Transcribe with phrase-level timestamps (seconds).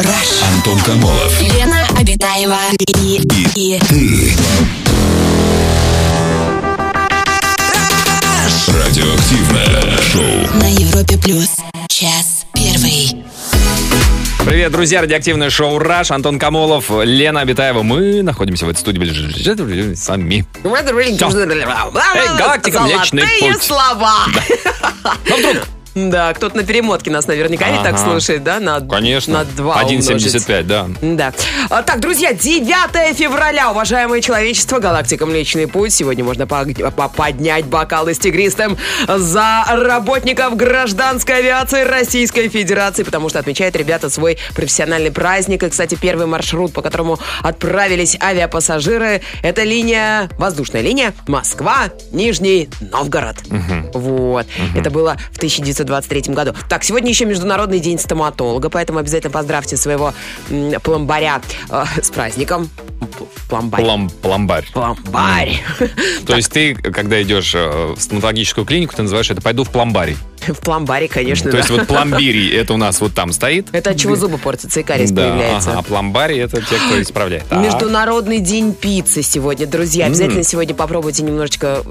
[0.00, 0.42] Rush.
[0.54, 1.40] Антон Камолов.
[1.42, 3.20] Лена Обитаева и,
[3.54, 4.32] и, Ты.
[8.68, 10.58] Радиоактивное шоу.
[10.58, 11.48] на Европе плюс.
[11.88, 13.24] Час первый.
[14.46, 17.82] Привет, друзья, радиоактивное шоу «Раш», Антон Камолов, Лена Обитаева.
[17.82, 20.46] Мы находимся в этой студии сами.
[22.14, 23.62] Эй, галактика, Млечный Золотые Путь.
[23.62, 24.14] слова.
[25.28, 28.04] Ну, вдруг, Да, кто-то на перемотке нас наверняка ведь так Ага.
[28.10, 28.60] слушает, да?
[28.60, 30.86] На, конечно, На 2 1,75, да.
[31.02, 31.32] Да.
[31.68, 35.92] А, Так, друзья, 9 февраля, уважаемое человечество, галактика Млечный Путь.
[35.92, 36.64] Сегодня можно по-
[37.08, 38.76] поднять бокалы с тигристом
[39.08, 45.62] за работников гражданской авиации Российской Федерации, потому что отмечают ребята свой профессиональный праздник.
[45.64, 53.36] И, кстати, первый маршрут, по которому отправились авиапассажиры, это линия, воздушная линия Москва, Нижний Новгород.
[53.94, 54.46] Вот.
[54.76, 55.38] Это было в
[55.84, 56.54] 1923 году.
[56.68, 60.14] Так, сегодня еще Международный день стоматолога, поэтому обязательно поздравьте своего
[60.82, 61.40] пломбаря
[61.70, 62.68] э, с праздником.
[63.48, 63.80] Пломбарь.
[63.82, 64.66] Плом- Пломбарь.
[64.72, 65.62] Пломбарь.
[66.26, 70.16] То есть ты, когда идешь э, в стоматологическую клинику, ты называешь это «пойду в пломбарий».
[70.46, 71.58] В пломбаре, конечно, То да.
[71.58, 73.68] есть вот пломбирий, это у нас вот там стоит.
[73.72, 75.70] Это от чего зубы портятся и кариес Да, появляется.
[75.70, 77.50] ага, а пломбарий это те, кто исправляет.
[77.50, 80.06] Международный день пиццы сегодня, друзья.
[80.06, 81.82] Обязательно сегодня попробуйте немножечко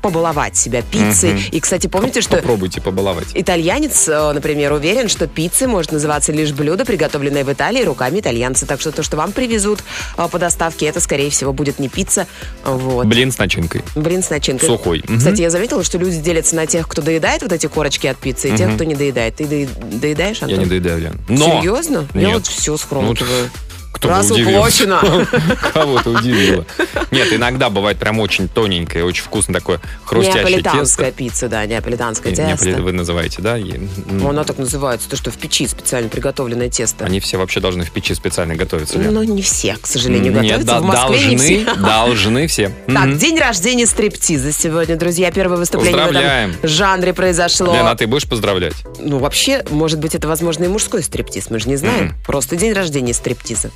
[0.00, 1.40] побаловать себя пиццей.
[1.52, 3.28] И, кстати, помните, что Попробуйте побаловать.
[3.34, 8.66] Итальянец, э, например, уверен, что пиццей может называться лишь блюдо, приготовленное в Италии руками итальянца.
[8.66, 9.82] Так что то, что вам привезут
[10.16, 12.26] э, по доставке, это, скорее всего, будет не пицца.
[12.64, 13.06] Вот.
[13.06, 13.82] Блин с начинкой.
[13.94, 14.68] Блин с начинкой.
[14.68, 15.02] Сухой.
[15.06, 15.18] Мгм.
[15.18, 18.50] Кстати, я заметила, что люди делятся на тех, кто доедает вот эти корочки от пиццы,
[18.50, 19.36] и тех, кто не доедает.
[19.36, 20.60] Ты доедаешь, Я Антон?
[20.60, 21.20] не доедаю, Лен.
[21.28, 21.60] Но...
[21.60, 22.06] Серьезно?
[22.14, 22.34] Я Нет.
[22.34, 23.50] вот все схромкиваю.
[23.92, 24.84] Кто удивился.
[24.84, 25.26] уплочено.
[25.74, 26.64] Кого-то удивило.
[27.10, 31.18] Нет, иногда бывает прям очень тоненькое, очень вкусно такое хрустящее Неаполитанская тесто.
[31.18, 32.66] пицца, да, неаполитанское Не- тесто.
[32.68, 33.58] Неаполит- Вы называете, да?
[33.58, 37.04] М, Оно так называется, то, что в печи специально приготовленное тесто.
[37.04, 39.12] Они все вообще должны в печи специально готовиться, Лен.
[39.12, 40.66] Но не все, к сожалению, Нет, готовятся.
[40.66, 41.74] да, в Москве не должны, все.
[41.80, 42.72] должны все.
[42.86, 45.30] Так, день рождения стриптиза сегодня, друзья.
[45.30, 47.74] Первое выступление в этом жанре произошло.
[47.74, 48.74] Лен, а ты будешь поздравлять?
[48.98, 52.14] Ну, вообще, может быть, это, возможно, и мужской стриптиз, мы же не знаем.
[52.26, 53.70] Просто день рождения стриптиза.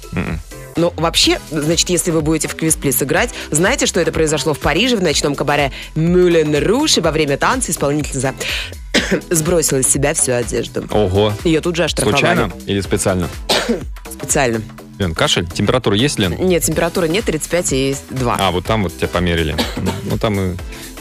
[0.76, 4.96] Ну, вообще, значит, если вы будете в квиз-плис играть, знаете, что это произошло в Париже
[4.96, 8.34] в ночном кабаре Мюлен Руш, и во время танца исполнительница
[9.30, 10.84] сбросила из себя всю одежду.
[10.90, 11.32] Ого.
[11.44, 12.16] Ее тут же оштрафовали.
[12.18, 13.28] Случайно или специально?
[14.12, 14.62] Специально.
[14.98, 15.46] Лен, кашель?
[15.48, 16.36] Температура есть, Лен?
[16.38, 18.36] Нет, температура нет, 35 и 2.
[18.38, 19.56] А, вот там вот тебя померили.
[19.76, 20.56] Ну, Ну, там и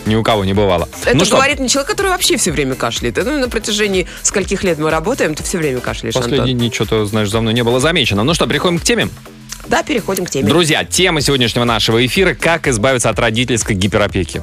[0.05, 0.87] ни у кого не бывало.
[1.05, 3.17] Это ну что, говорит не человек, который вообще все время кашляет.
[3.17, 7.29] Это, ну, на протяжении скольких лет мы работаем, ты все время кашляешь, дни что-то, знаешь,
[7.29, 8.23] за мной не было замечено.
[8.23, 9.09] Ну что, переходим к теме.
[9.67, 10.47] Да, переходим к теме.
[10.47, 14.41] Друзья, тема сегодняшнего нашего эфира «Как избавиться от родительской гиперопеки».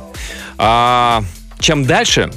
[0.56, 1.22] А,
[1.58, 2.30] чем дальше,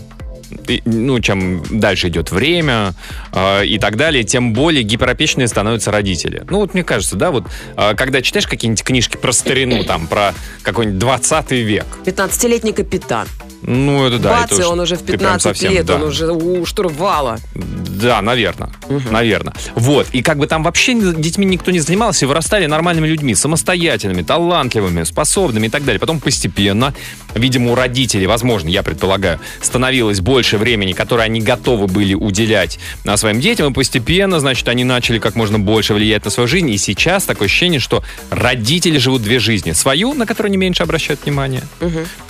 [0.85, 2.93] ну, чем дальше идет время
[3.31, 6.43] а, и так далее, тем более гиперопечные становятся родители.
[6.49, 10.33] Ну, вот мне кажется, да, вот а, когда читаешь какие-нибудь книжки про старину, там, про
[10.61, 13.27] какой-нибудь 20 век, 15-летний капитан.
[13.61, 14.41] ну, это да.
[14.41, 15.95] Бац, это уж он уже в ты прям 15 совсем, лет, да.
[15.95, 17.39] он уже у штурвала.
[17.55, 18.69] Да, наверное.
[19.09, 19.53] Наверное.
[19.75, 20.07] Вот.
[20.11, 25.03] И как бы там вообще детьми никто не занимался, и вырастали нормальными людьми, самостоятельными, талантливыми,
[25.03, 25.99] способными и так далее.
[25.99, 26.93] Потом постепенно,
[27.35, 33.17] видимо, у родителей, возможно, я предполагаю, становилось больше времени, которое они готовы были уделять а,
[33.17, 36.69] своим детям, и постепенно, значит, они начали как можно больше влиять на свою жизнь.
[36.69, 39.71] И сейчас такое ощущение, что родители живут две жизни.
[39.71, 41.63] Свою, на которую они меньше обращают внимание,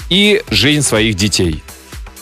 [0.10, 1.64] и жизнь своих детей.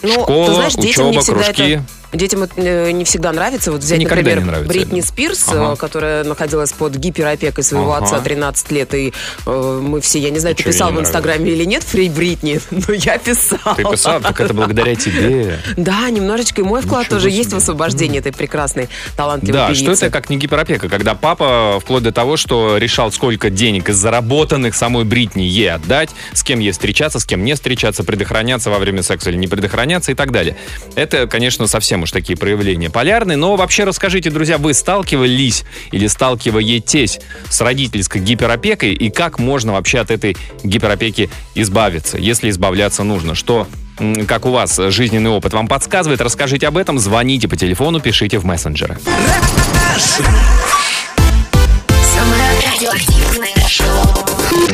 [0.02, 1.62] Ну, Школа, ты знаешь, учеба, кружки.
[1.62, 1.86] это...
[2.14, 3.72] Детям это не всегда нравится.
[3.72, 5.08] Вот взять, Никогда например, не нравится, Бритни да.
[5.08, 5.74] Спирс, Ага.
[5.74, 8.06] э, которая находилась под гиперопекой своего Ага.
[8.06, 9.14] отца 13 лет, и
[9.46, 12.60] э, мы все, я не знаю, И ты писал в Инстаграме или нет, Фрей Бритни,
[12.72, 13.76] но я писал.
[13.76, 15.60] Ты писал, так это благодаря тебе.
[15.78, 17.38] Да, немножечко и мой вклад Ничего тоже себе.
[17.38, 19.84] есть в освобождении этой прекрасной, талантливой Да, певицы.
[19.84, 23.96] что это как не гиперопека, когда папа вплоть до того, что решал, сколько денег из
[23.96, 28.80] заработанных самой Бритни ей отдать, с кем ей встречаться, с кем не встречаться, предохраняться во
[28.80, 30.58] время секса или не предохраняться и так далее.
[30.96, 37.20] Это, конечно, совсем уж такие проявления полярные, но вообще расскажите, друзья, вы сталкивались или сталкиваетесь
[37.50, 43.36] с родительской гиперопекой и как можно вообще от этой гиперопеки избавиться, если избавляться нужно?
[43.36, 43.68] Что
[44.28, 48.46] как у вас жизненный опыт вам подсказывает, расскажите об этом, звоните по телефону, пишите в
[48.46, 48.98] мессенджеры.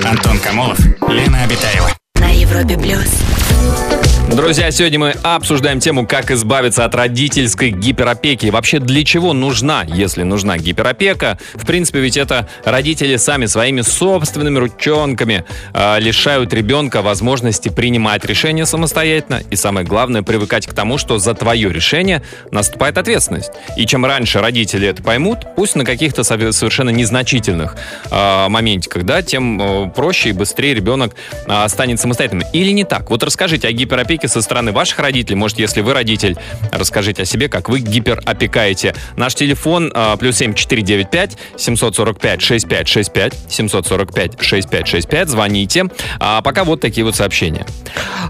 [0.04, 0.80] Антон Камолов,
[1.10, 1.92] Лена Обитаева.
[2.16, 4.07] на Европе плюс.
[4.36, 8.48] Друзья, сегодня мы обсуждаем тему, как избавиться от родительской гиперопеки.
[8.48, 11.40] Вообще, для чего нужна, если нужна гиперопека?
[11.54, 18.66] В принципе, ведь это родители сами своими собственными ручонками э, лишают ребенка возможности принимать решения
[18.66, 19.42] самостоятельно.
[19.50, 22.22] И самое главное, привыкать к тому, что за твое решение
[22.52, 23.52] наступает ответственность.
[23.78, 27.78] И чем раньше родители это поймут, пусть на каких-то сове- совершенно незначительных
[28.12, 31.16] э, моментиках, да, тем э, проще и быстрее ребенок
[31.48, 32.46] э, станет самостоятельным.
[32.52, 33.10] Или не так?
[33.10, 35.36] Вот расскажите о гиперопеке со стороны ваших родителей.
[35.36, 36.36] Может, если вы родитель,
[36.72, 38.96] расскажите о себе, как вы гиперопекаете.
[39.16, 45.30] Наш телефон э, плюс 7495 745 6565 745 6565.
[45.30, 45.86] Звоните.
[46.20, 47.66] А пока вот такие вот сообщения.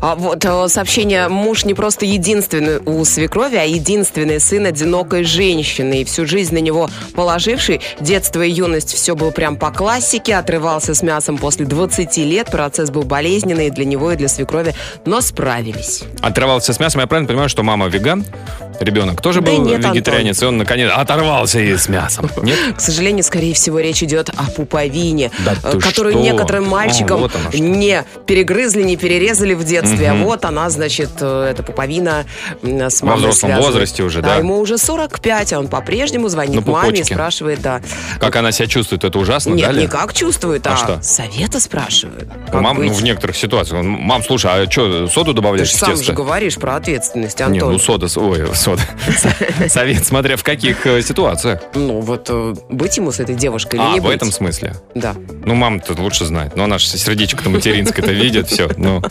[0.02, 1.28] А вот э, сообщение.
[1.28, 6.02] Муж не просто единственный у свекрови, а единственный сын одинокой женщины.
[6.02, 7.82] И всю жизнь на него положивший.
[8.00, 10.36] Детство и юность все было прям по классике.
[10.36, 12.52] Отрывался с мясом после 20 лет.
[12.52, 14.74] Процесс был болезненный для него, и для свекрови.
[15.06, 15.77] Но справились.
[16.22, 17.02] Отрывался с мясом.
[17.02, 18.26] Я правильно понимаю, что мама веган?
[18.80, 22.30] Ребенок тоже Да был нет, вегетарианец, и он наконец оторвался и с мясом.
[22.42, 22.58] Нет?
[22.76, 26.22] К сожалению, скорее всего, речь идет о пуповине, Да э, ты которую что?
[26.24, 30.12] некоторым мальчикам А, вот не перегрызли, не перерезали в детстве.
[30.12, 30.22] Мгм.
[30.22, 32.26] А вот она, значит, э, эта пуповина
[32.64, 33.66] м, с мамой взрослом связана.
[33.68, 34.36] возрасте уже, да?
[34.36, 37.82] А ему уже 45, а он по-прежнему звонит маме и спрашивает, да.
[38.20, 39.82] Как она себя чувствует, это ужасно, Нет, да, Лен?
[39.82, 41.00] не как чувствует, А а, что?
[41.02, 41.60] совета
[42.52, 42.98] Как мам, ну, быть?
[42.98, 43.84] в некоторых ситуациях.
[43.84, 47.74] Мам, слушай, а что, соду Ты добавляешь в сам же говоришь про ответственность, Не, Антон.
[47.74, 48.82] ну сода, ой, сода.
[49.70, 51.62] Совет, смотря в каких э, ситуациях.
[51.74, 54.74] Ну, вот э, быть ему с этой девушкой или А, не в этом смысле.
[54.94, 55.16] Да.
[55.46, 56.58] Ну, мама-то лучше знает.
[56.58, 58.70] Но она же сердечко-то материнское-то видит, все.
[58.76, 59.02] Ну.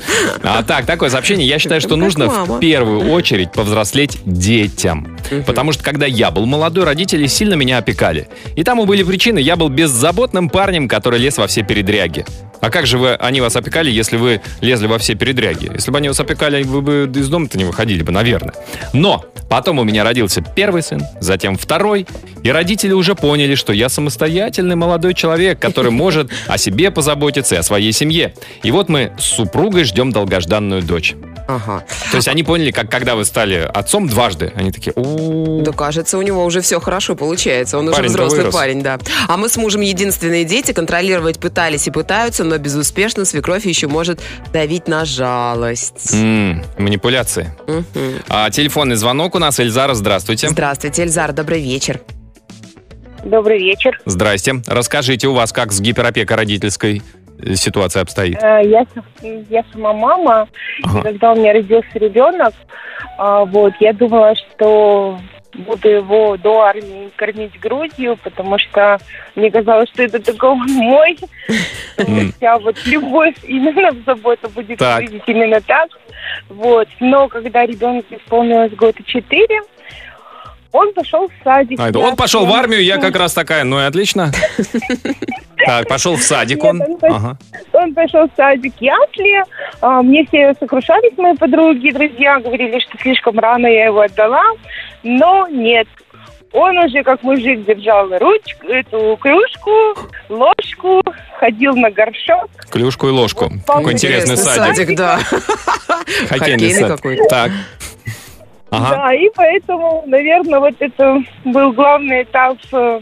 [0.43, 1.49] А так, такое сообщение.
[1.49, 2.56] Я считаю, что Как нужно мама.
[2.56, 5.17] в первую очередь повзрослеть детям.
[5.47, 8.29] Потому что, когда я был молодой, родители сильно меня опекали.
[8.56, 9.38] И тому были причины.
[9.38, 12.26] Я был беззаботным парнем, который лез во все передряги.
[12.61, 15.70] А как же вы, они вас опекали, если вы лезли во все передряги?
[15.75, 18.55] Если бы они вас опекали, вы бы из дома-то не выходили бы, наверное.
[18.93, 22.06] Но потом у меня родился первый сын, затем второй,
[22.43, 27.58] и родители уже поняли, что я самостоятельный молодой человек, который может о себе позаботиться и
[27.58, 28.34] о своей семье.
[28.62, 31.14] И вот мы с супругой ждем долгожданную дочь.
[31.48, 31.84] Ага.
[32.10, 36.19] То есть они поняли, как когда вы стали отцом дважды, они такие, «О, Да, кажется,
[36.19, 37.78] у него уже все хорошо получается.
[37.78, 38.54] Он уже Парень-то взрослый вырос.
[38.54, 38.98] парень, да.
[39.28, 44.20] А мы с мужем единственные дети, контролировать пытались и пытаются, но безуспешно свекровь еще может
[44.52, 46.12] давить на жалость.
[46.14, 47.54] м, манипуляции».
[48.28, 49.60] А, телефонный звонок у нас.
[49.60, 50.49] Эльзара, здравствуйте.
[50.49, 52.00] Здравствуйте, Эльзар, добрый вечер.
[53.25, 54.00] Добрый вечер.
[54.04, 54.62] Здрасте.
[54.66, 57.02] Расскажите, у вас как с гиперопекой родительской
[57.55, 58.43] ситуация обстоит?
[58.43, 58.87] Э, Я,
[59.50, 60.49] я сама мама.
[60.85, 61.03] Ага.
[61.03, 62.55] Когда у меня родился ребенок,
[63.19, 65.19] а, вот, я думала, что
[65.55, 68.99] буду его до армии кормить грудью, потому что
[69.35, 71.17] мне казалось, что это он мой.
[72.37, 75.88] Вся вот любовь именно в заботу будет выглядеть именно так.
[76.49, 76.88] Вот.
[77.00, 79.62] Но когда ребенку исполнилось год и четыре,
[80.76, 81.78] он пошел в садик.
[81.81, 84.31] А, это Я он пошел в армию, я как раз такая, ну и отлично.
[85.67, 86.81] Так, пошел в садик он.
[87.73, 89.43] Он пошел- в садик Ясли.
[89.81, 94.44] А, Мне все сокрушались, мои подруги, друзья, говорили, что слишком рано я его отдала.
[95.02, 95.88] Но нет.
[96.52, 101.02] Он уже как мужик держал ручку, эту кружку, ложку,
[101.40, 102.49] ходил на горшок.
[102.70, 103.50] Клюшку и ложку.
[103.67, 104.96] Какой интересный Интересный садик.
[104.96, 105.19] да.
[106.28, 106.88] Хоккейный сад.
[106.93, 107.25] какой-то.
[107.28, 107.50] Так.
[108.70, 108.96] Ага.
[108.96, 113.00] Да, и поэтому, наверное, вот это был главный этап э,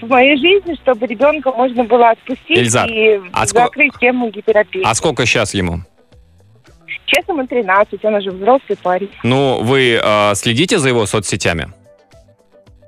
[0.00, 4.84] в моей жизни, чтобы ребенка можно было отпустить Эльзар, и а закрыть тему гиперопеки.
[4.84, 5.80] А сколько сейчас ему?
[7.06, 9.10] Честно, ему 13, он уже взрослый парень.
[9.22, 11.68] Ну, вы э, следите за его соцсетями?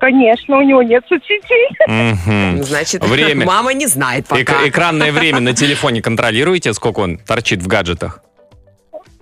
[0.00, 1.68] Конечно, у него нет соцсетей.
[1.86, 2.62] Мгм.
[2.62, 3.46] Значит, Время.
[3.46, 4.64] мама не знает пока.
[4.64, 8.22] Эк- экранное время на телефоне контролируете, сколько он торчит в гаджетах?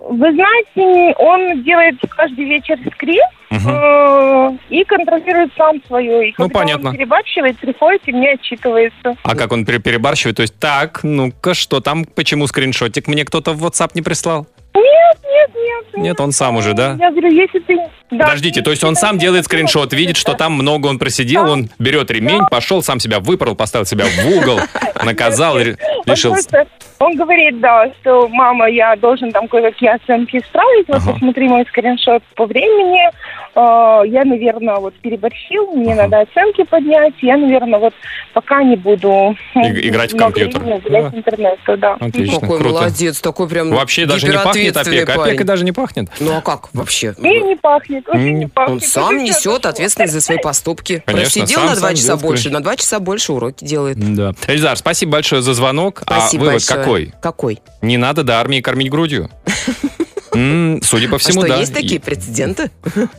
[0.09, 3.69] Вы знаете, он делает каждый вечер скрин Мгм.
[3.69, 6.29] э, и контролирует сам свое.
[6.29, 6.89] И Ну, когда понятно.
[6.89, 9.15] он перебарщивает, приходит и мне отчитывается.
[9.23, 10.37] А как он пере- перебарщивает?
[10.37, 14.47] То есть, так, ну-ка, что там, почему скриншотик мне кто-то в WhatsApp не прислал?
[14.75, 16.03] Нет, нет, нет.
[16.03, 16.95] Нет, он сам уже, да?
[16.99, 17.77] Я говорю, если ты...
[18.09, 21.69] Да, Подождите, то есть он сам делает скриншот, видит, что там много он просидел, он
[21.77, 24.59] берет ремень, пошел, сам себя выпорол, поставил себя в угол,
[25.03, 26.65] наказал, лишился.
[26.99, 30.87] Он говорит, да, что мама, я должен там кое-какие оценки исправить.
[30.87, 31.13] Вот Ага.
[31.13, 33.09] посмотри мой скриншот по времени.
[33.55, 36.03] Э, Я, наверное, вот переборщил, мне Ага.
[36.03, 37.13] надо оценки поднять.
[37.21, 37.93] Я, наверное, вот
[38.33, 40.59] пока не буду И- играть в компьютер.
[40.61, 41.11] времени Да.
[41.13, 41.93] интернету, да.
[41.99, 42.73] Отлично, Какой круто.
[42.75, 45.13] молодец, такой прям Вообще даже не пахнет опека.
[45.17, 45.29] парень.
[45.33, 46.07] Опека даже не пахнет.
[46.19, 47.13] Ну а как вообще?
[47.21, 48.49] И не пахнет, очень не.
[48.55, 51.03] Он сам несет ответственность за свои поступки.
[51.05, 53.97] Конечно, Просидел сам- на два часа делает больше, на два часа больше уроки делает.
[54.15, 54.33] Да.
[54.47, 56.01] Эльзар, спасибо большое за звонок.
[56.03, 56.79] Спасибо а вывод большое.
[56.79, 57.13] какой?
[57.21, 57.61] Какой?
[57.81, 59.29] Не надо до армии кормить грудью.
[60.37, 61.59] М, Судя по А всему, что, да.
[61.59, 62.69] есть такие прецеденты?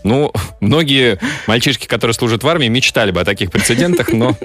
[0.04, 4.37] Ну, многие мальчишки, которые служат в армии, мечтали бы о таких прецедентах, но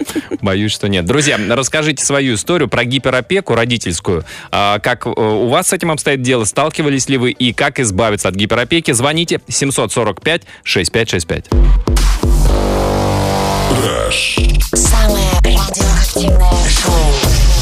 [0.41, 1.05] боюсь, что нет.
[1.05, 4.25] Друзья, расскажите свою историю про гиперопеку родительскую.
[4.51, 6.45] А, Как э, у вас с этим обстоит дело?
[6.45, 8.91] Сталкивались ли вы и как избавиться от гиперопеки?
[8.91, 11.45] Звоните 745-6565.
[14.73, 17.52] Самое радиоактивное шоу.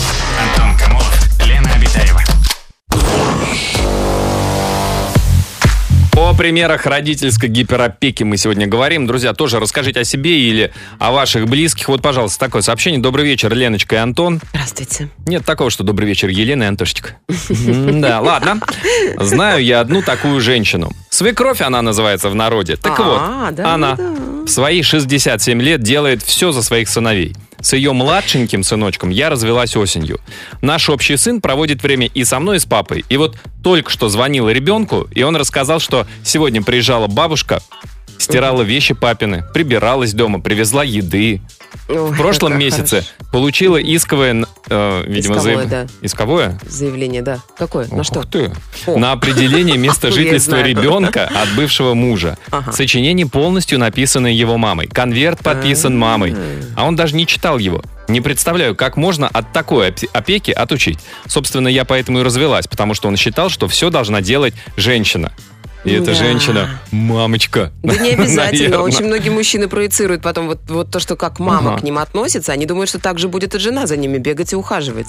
[6.32, 9.06] О примерах родительской гиперопеки мы сегодня говорим.
[9.06, 11.90] Друзья, тоже расскажите о себе или о ваших близких.
[11.90, 13.02] Вот, пожалуйста, такое сообщение.
[13.02, 14.40] Добрый вечер, Леночка и Антон.
[14.54, 15.10] Здравствуйте.
[15.28, 17.18] Нет такого, что добрый вечер, Елена и Антошечка.
[17.68, 18.62] Да, ладно.
[19.18, 20.94] Знаю я одну такую женщину.
[21.10, 22.78] Свекровь она называется в народе.
[22.78, 27.36] Так А, вот, да, она в свои 67 лет делает все за своих сыновей.
[27.62, 30.20] С ее младшеньким сыночком я развелась осенью.
[30.62, 33.06] Наш общий сын проводит время и со мной, и с папой.
[33.10, 37.62] И вот только что звонила ребенку, и он рассказал, что сегодня приезжала бабушка,
[38.22, 41.42] стирала вещи папины, прибиралась дома, привезла еды.
[41.88, 43.32] Ой, В прошлом месяце хорошо.
[43.32, 45.88] получила исковое, э, видимо, Исковое, заяв- да.
[46.02, 46.60] Исковое?
[46.68, 47.40] Заявление, да.
[47.58, 47.88] Какое?
[47.88, 48.24] На Ух что?
[48.24, 48.52] ты.
[48.88, 48.98] О.
[48.98, 52.38] На определение места жительства ребенка от бывшего мужа.
[52.52, 52.72] Ага.
[52.74, 54.88] Сочинение полностью написанное его мамой.
[54.88, 56.36] Конверт подписан мамой.
[56.76, 57.82] А он даже не читал его.
[58.10, 61.00] Не представляю, как можно от такой опе- опеки отучить.
[61.28, 65.32] Собственно, я поэтому и развелась, потому что он считал, что все должна делать женщина.
[65.84, 66.14] И эта Да.
[66.14, 67.72] женщина мамочка.
[67.82, 68.70] Да не обязательно.
[68.70, 68.82] Наверно.
[68.84, 71.80] Очень многие мужчины проецируют потом вот, вот то, что как мама Ага.
[71.82, 72.52] к ним относится.
[72.52, 75.08] Они думают, что так же будет и жена за ними бегать и ухаживать.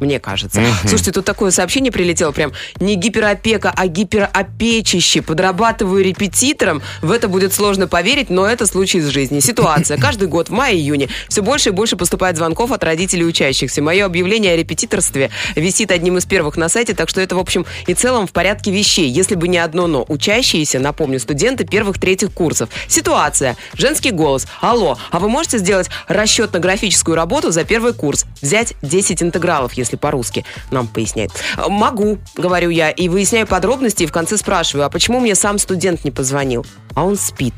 [0.00, 0.60] Мне кажется.
[0.80, 5.22] Слушайте, тут такое сообщение прилетело прям не гиперопека, а гиперопечище.
[5.22, 6.82] Подрабатываю репетитором.
[7.00, 9.38] В это будет сложно поверить, но это случай из жизни.
[9.38, 9.96] Ситуация.
[9.96, 13.82] Каждый год в мае-июне все больше и больше поступает звонков от родителей учащихся.
[13.82, 17.64] Мое объявление о репетиторстве висит одним из первых на сайте, так что это, в общем
[17.86, 19.08] и целом в порядке вещей.
[19.08, 20.04] Если бы не одно но.
[20.14, 22.68] Учащиеся, напомню, студенты первых-третьих курсов.
[22.86, 23.56] Ситуация.
[23.72, 24.46] Женский голос.
[24.60, 28.24] Алло, а вы можете сделать расчетно-графическую работу за первый курс?
[28.40, 30.44] Взять 10 интегралов, если по-русски.
[30.70, 31.32] Нам поясняет.
[31.56, 36.04] Могу, говорю я, и выясняю подробности, и в конце спрашиваю, а почему мне сам студент
[36.04, 36.64] не позвонил?
[36.94, 37.54] А он спит.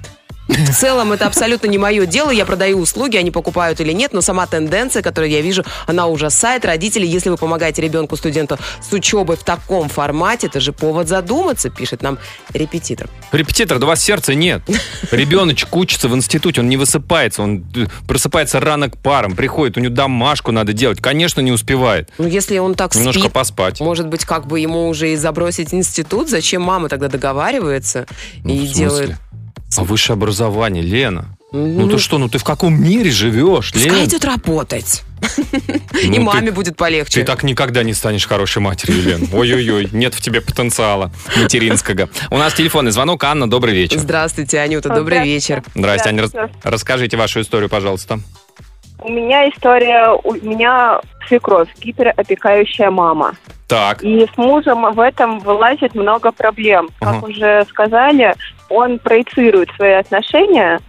[0.49, 2.31] В целом это абсолютно не мое дело.
[2.31, 6.65] Я продаю услуги, они покупают или нет, но сама тенденция, которую я вижу, она ужасает
[6.65, 7.09] родителей.
[7.09, 12.03] Если вы помогаете ребенку, студенту с учебой в таком формате, это же повод задуматься, пишет
[12.03, 12.19] нам
[12.53, 13.09] репетитор.
[13.33, 14.63] Репетитор, да у вас сердца нет.
[15.11, 19.81] Ребеночек учится в институте, он не высыпается, он э, просыпается рано к парам, приходит, у
[19.81, 21.01] него домашку надо делать.
[21.01, 22.11] Конечно, не успевает.
[22.19, 23.81] Ну, если он так Немножко спит, поспать.
[23.81, 26.29] может быть, как бы ему уже и забросить институт?
[26.31, 28.07] Зачем мама тогда договаривается
[28.45, 29.17] Ну, и делает...
[29.77, 31.37] А высшее образование, Лена.
[31.53, 34.05] Ну, Ну, ты что, ну ты в каком мире живешь, Пускай Лен?
[34.07, 35.03] идет работать.
[35.37, 37.21] Ну, И ты- маме будет полегче.
[37.21, 39.29] Ты так никогда не станешь хорошей матерью, Лен.
[39.33, 42.09] Ой-ой-ой, нет в тебе потенциала материнского.
[42.31, 43.25] У нас телефонный звонок.
[43.25, 43.99] Анна, добрый вечер.
[43.99, 45.63] Здравствуйте, Анюта, добрый вечер.
[45.75, 46.25] Здрасте, Аня,
[46.63, 48.19] расскажите вашу историю, пожалуйста.
[48.99, 53.35] У меня история, у меня свекровь, гиперопекающая мама.
[53.69, 56.89] Так, И с мужем в этом вылазит много проблем.
[57.01, 57.27] Как Ага.
[57.27, 58.35] уже сказали,
[58.69, 60.81] он проецирует свои отношения,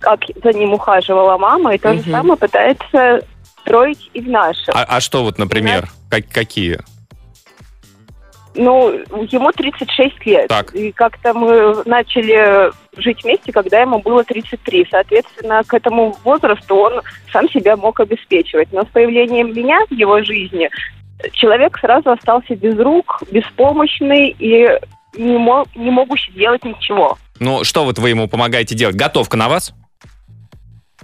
[0.00, 3.22] как за ним ухаживала мама, и то же самое пытается
[3.60, 4.74] строить и в нашем.
[4.74, 6.78] а, а что вот, например, как- какие?
[8.54, 10.48] Ну, ему 36 лет.
[10.48, 10.74] Так.
[10.74, 14.88] И как-то мы начали жить вместе, когда ему было 33.
[14.90, 18.72] Соответственно, к этому возрасту он сам себя мог обеспечивать.
[18.72, 20.70] Но с появлением меня в его жизни
[21.32, 24.68] человек сразу остался без рук, беспомощный и
[25.18, 27.18] не, мог, не могущий делать ничего.
[27.40, 28.96] Ну, что вот вы ему помогаете делать?
[28.96, 29.72] Готовка на вас?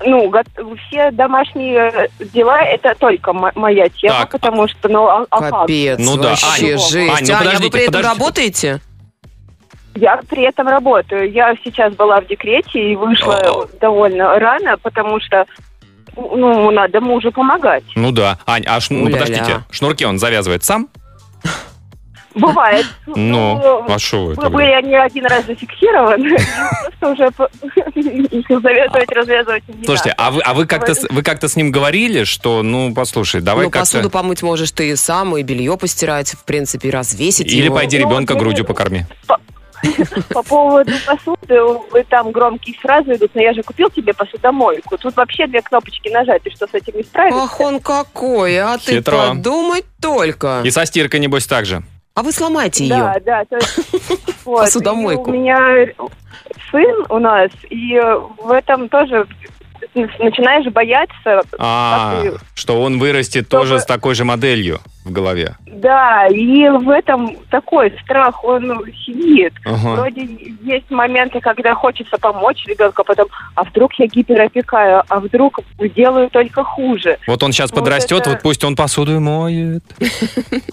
[0.04, 0.42] Ну, го-
[0.88, 4.30] все домашние дела это только мо- моя тема, Так.
[4.32, 5.50] потому что, ну, а, а как?
[5.52, 6.94] Капец, Ну да, вообще Ань, жесть.
[6.96, 8.08] Ань, ну Аня, вы при этом подождите.
[8.08, 8.80] работаете?
[9.94, 11.30] Я при этом работаю.
[11.30, 13.66] Я сейчас была в декрете и вышла О.
[13.80, 15.46] довольно рано, потому что
[16.16, 17.84] ну, надо мужу помогать.
[17.94, 18.38] Ну да.
[18.46, 20.88] Ань, а ш- ну, подождите, шнурки он завязывает сам?
[22.34, 22.86] Бывает.
[23.16, 26.36] Ну, а что вы были они один раз зафиксированы,
[27.00, 27.26] просто уже
[28.04, 31.70] их завязывать, развязывать не Слушайте, а вы, а вы как-то с- вы как-то с ним
[31.70, 33.92] говорили, что, ну, послушай, давай ну, как-то...
[33.92, 37.98] посуду помыть можешь ты и сам, и белье постирать, в принципе, и развесить Или пойди
[37.98, 39.06] Ну, ребенка грудью покорми.
[40.30, 41.60] По поводу посуды,
[41.90, 44.96] вы там громкие фразы идут, но я же купил тебе посудомойку.
[44.96, 47.42] Тут вообще две кнопочки нажать, ты что, с этим не справишься?
[47.42, 50.62] Ах, он какой, а ты подумать только.
[50.64, 51.82] И со стиркой, небось, так же.
[52.14, 52.90] А вы сломайте ее.
[52.90, 53.44] Да, да.
[53.44, 53.78] то есть,
[54.44, 55.30] вот, Посудомойку.
[55.30, 55.86] У меня
[56.70, 58.00] сын у нас, и
[58.38, 59.26] в этом тоже
[59.94, 61.42] начинаешь бояться.
[61.58, 62.22] А,
[62.54, 64.80] что он вырастет тоже с такой же моделью.
[65.04, 65.54] В голове.
[65.66, 69.52] Да, и в этом такой страх, он сидит.
[69.64, 69.94] Ага.
[69.96, 70.22] Вроде
[70.62, 76.30] есть моменты, когда хочется помочь ребенку, а потом, а вдруг я гиперопекаю, а вдруг сделаю
[76.30, 77.18] только хуже.
[77.26, 79.84] Вот он сейчас Вот подрастет, это- вот пусть он посуду и моет.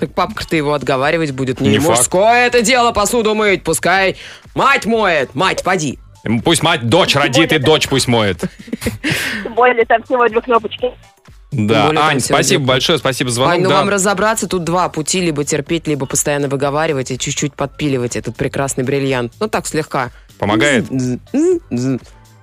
[0.00, 1.60] Так папка-то его отговаривать будет.
[1.60, 1.98] Не, Не факт.
[1.98, 3.62] мужское это дело посуду мыть.
[3.62, 4.16] Пускай
[4.54, 5.34] мать моет.
[5.34, 5.98] Мать, поди.
[6.44, 8.38] Пусть мать дочь родит, и дочь пусть моет.
[9.54, 10.90] Более там всего две кнопочки.
[11.52, 13.62] Да, более, Ань, спасибо две- большое, спасибо за Ань, звонок.
[13.64, 13.76] ну Да.
[13.76, 15.20] вам разобраться, тут два пути.
[15.20, 19.32] Либо терпеть, либо постоянно выговаривать и чуть-чуть подпиливать этот прекрасный бриллиант.
[19.40, 20.10] Ну так, слегка.
[20.38, 20.84] Помогает?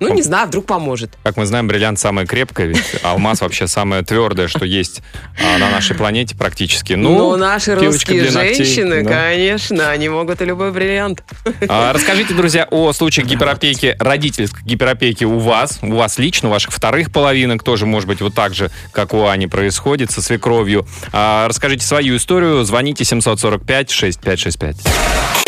[0.04, 1.12] Ну, не знаю, вдруг поможет.
[1.24, 5.02] Как мы знаем, бриллиант самое крепкое, ведь алмаз вообще самое твердое, что есть
[5.42, 6.94] а, на нашей планете практически.
[6.94, 11.24] Ну, Ну, наши русские женщины, конечно, они могут и любой бриллиант.
[11.70, 16.74] А, Расскажите, друзья, о случаях гиперопеки, родительской гиперопеки у вас, у вас лично, у ваших
[16.74, 20.86] вторых половинок тоже, может быть, вот так же, как у Ани происходит со свекровью.
[21.14, 25.43] А, Расскажите свою историю, звоните 745-6565.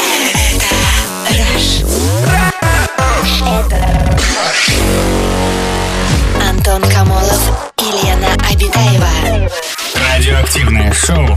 [6.65, 9.49] Антон Камолов и Лена Обитаева.
[9.93, 11.27] Радиоактивное шоу.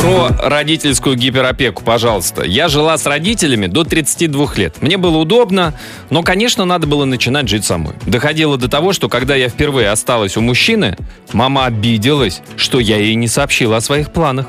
[0.00, 2.42] Про родительскую гиперопеку, пожалуйста.
[2.42, 4.80] Я жила с родителями до 32 лет.
[4.80, 5.74] Мне было удобно,
[6.08, 7.92] но, конечно, надо было начинать жить самой.
[8.06, 10.96] Доходило до того, что когда я впервые осталась у мужчины,
[11.34, 14.46] мама обиделась, что я ей не сообщила о своих планах.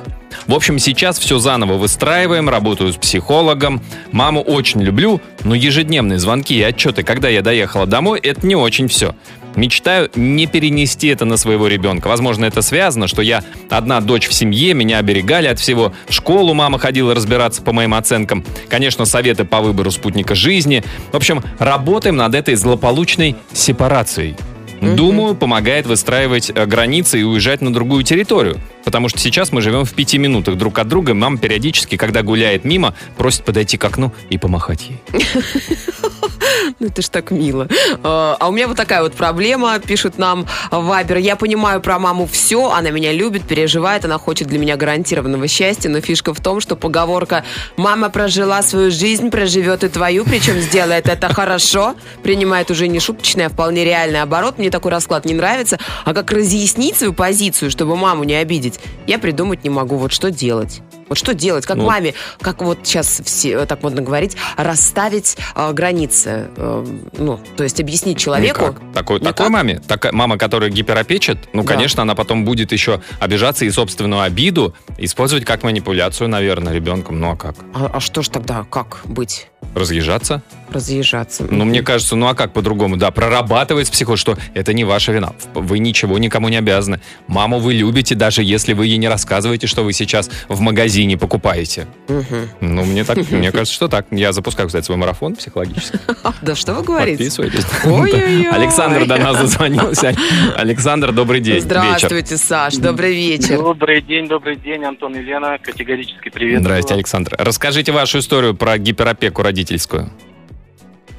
[0.47, 3.81] В общем, сейчас все заново выстраиваем, работаю с психологом.
[4.13, 8.87] Маму очень люблю, но ежедневные звонки и отчеты, когда я доехала домой, это не очень
[8.87, 9.15] все.
[9.55, 12.07] Мечтаю не перенести это на своего ребенка.
[12.07, 15.93] Возможно, это связано, что я одна дочь в семье, меня оберегали от всего.
[16.07, 18.45] В школу мама ходила разбираться по моим оценкам.
[18.69, 20.83] Конечно, советы по выбору спутника жизни.
[21.11, 24.35] В общем, работаем над этой злополучной сепарацией.
[24.81, 28.59] Думаю, помогает выстраивать э, границы и уезжать на другую территорию.
[28.83, 31.13] Потому что сейчас мы живем в пяти минутах друг от друга.
[31.13, 34.99] Мама периодически, когда гуляет мимо, просит подойти к окну и помахать ей.
[36.79, 37.67] Ну, это ж так мило.
[38.03, 41.17] А а у меня вот такая вот проблема, пишут нам Вайбер.
[41.17, 45.89] Я понимаю про маму все, она меня любит, переживает, она хочет для меня гарантированного счастья,
[45.89, 47.43] но фишка в том, что поговорка
[47.77, 53.45] «мама прожила свою жизнь, проживет и твою, причем сделает это хорошо», принимает уже не шуточный,
[53.45, 54.57] а вполне реальный оборот.
[54.57, 55.77] Мне такой расклад не нравится.
[56.03, 59.97] А как разъяснить свою позицию, чтобы маму не обидеть, я придумать не могу.
[59.97, 60.81] Вот что делать?
[61.11, 61.65] Вот что делать?
[61.65, 66.47] Как Ну, маме, как вот сейчас все, э, так модно говорить, расставить э, границы?
[66.55, 66.85] Э,
[67.17, 68.61] ну, то есть объяснить человеку.
[68.67, 68.93] Никак.
[68.93, 69.35] Такой, Никак?
[69.35, 71.73] такой маме, такая мама, которая гиперопечит, ну, Да.
[71.73, 77.19] конечно, она потом будет еще обижаться и собственную обиду использовать как манипуляцию, наверное, ребенком.
[77.19, 77.55] Ну, а как?
[77.73, 79.50] А, а что ж тогда, как быть?
[79.75, 80.41] Разъезжаться?
[80.69, 81.45] Разъезжаться?
[81.49, 82.95] Ну, мне кажется, ну а как по-другому?
[82.97, 85.33] Да, прорабатывать с психо, что это не ваша вина.
[85.53, 87.01] Вы ничего никому не обязаны.
[87.27, 91.87] Маму вы любите, даже если вы ей не рассказываете, что вы сейчас в магазине покупаете.
[92.07, 92.49] Мгм.
[92.61, 94.07] Ну, мне так, мне кажется, что так.
[94.11, 95.99] Я запускаю, кстати, свой марафон психологический.
[96.41, 97.17] Да что вы говорите?
[97.17, 97.65] Подписывайтесь.
[97.85, 98.49] Ой-ой-ой.
[98.49, 100.15] Александр до нас дозвонился.
[100.55, 101.61] Александр, добрый день.
[101.61, 103.57] Здравствуйте, Саш, добрый вечер.
[103.57, 105.57] Добрый день, добрый день, Антон и Лена.
[105.61, 106.61] Категорически привет.
[106.61, 107.35] Здрасте, Александр.
[107.37, 110.09] Расскажите вашу историю про гиперопеку родительскую.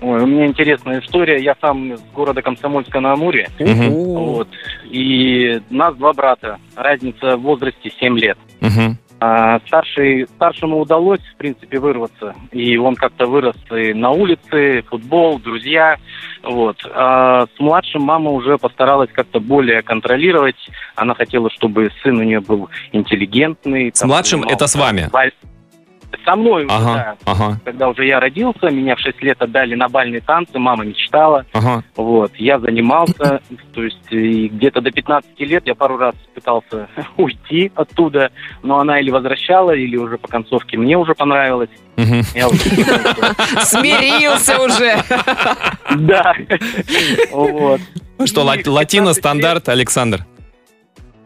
[0.00, 1.40] Ой, у меня интересная история.
[1.40, 3.48] Я сам из города Комсомольска на Амуре.
[3.60, 3.92] Мгм.
[3.92, 4.48] О, Вот.
[4.90, 6.58] И нас два брата.
[6.74, 8.36] Разница в возрасте 7 лет.
[8.60, 8.98] Мгм.
[9.20, 12.34] А старший, старшему удалось, в принципе, вырваться.
[12.50, 15.98] И он как-то вырос и на улице, футбол, друзья.
[16.42, 16.78] Вот.
[16.92, 20.56] А с младшим мама уже постаралась как-то более контролировать.
[20.96, 23.92] Она хотела, чтобы сын у нее был интеллигентный.
[23.94, 25.08] С младшим это с вами?
[26.24, 27.16] Со мной уже, Ага, да.
[27.32, 31.44] ага, Когда уже я родился, меня в 6 лет отдали на бальные танцы, мама мечтала.
[31.52, 31.82] ага.
[31.96, 33.40] Вот, я занимался,
[33.74, 38.30] то есть где-то до 15 лет я пару раз пытался уйти оттуда,
[38.62, 41.70] но она или возвращала, или уже по концовке мне уже понравилось.
[41.96, 42.22] Уже-
[43.64, 44.96] Смирился уже.
[45.96, 46.34] Да.
[47.32, 47.80] Вот.
[48.24, 50.24] Что, латино 15 лет- стандарт, Александр?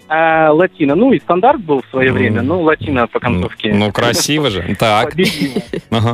[0.09, 3.73] А, Латино, ну и стандарт был в свое время, ну латино по концовке.
[3.75, 4.65] Ну, красиво же.
[4.79, 5.15] Так.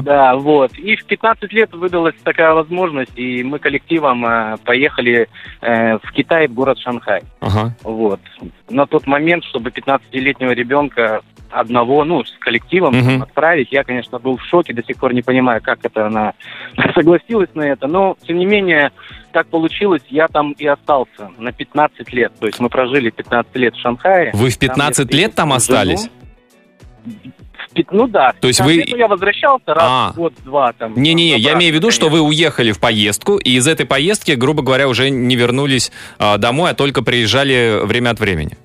[0.02, 0.72] Да, вот.
[0.78, 5.28] И в 15 лет выдалась такая возможность, и мы коллективом э, поехали
[5.60, 7.22] э, в Китай, в город Шанхай.
[7.82, 8.20] Вот.
[8.70, 13.22] На тот момент, чтобы 15-летнего ребенка одного, ну, с коллективом Мгм.
[13.22, 16.32] отправить, я, конечно, был в шоке, до сих пор не понимаю, как это она
[16.94, 18.90] согласилась на это, но, тем не менее,
[19.32, 23.74] так получилось, я там и остался на 15 лет, то есть мы прожили 15 лет
[23.74, 24.30] в Шанхае.
[24.34, 26.00] Вы в Там я 15 лет там встретил остались?
[26.02, 26.12] жену.
[27.74, 28.32] Пят- Ну да.
[28.40, 30.12] То есть 15 вы- лет, ну, я возвращался раз А.
[30.12, 30.92] в год-два там.
[30.94, 34.62] Не-не-не, я имею в виду, что вы уехали в поездку, и из этой поездки, грубо
[34.62, 38.58] говоря, уже не вернулись а, домой, а только приезжали время от времени.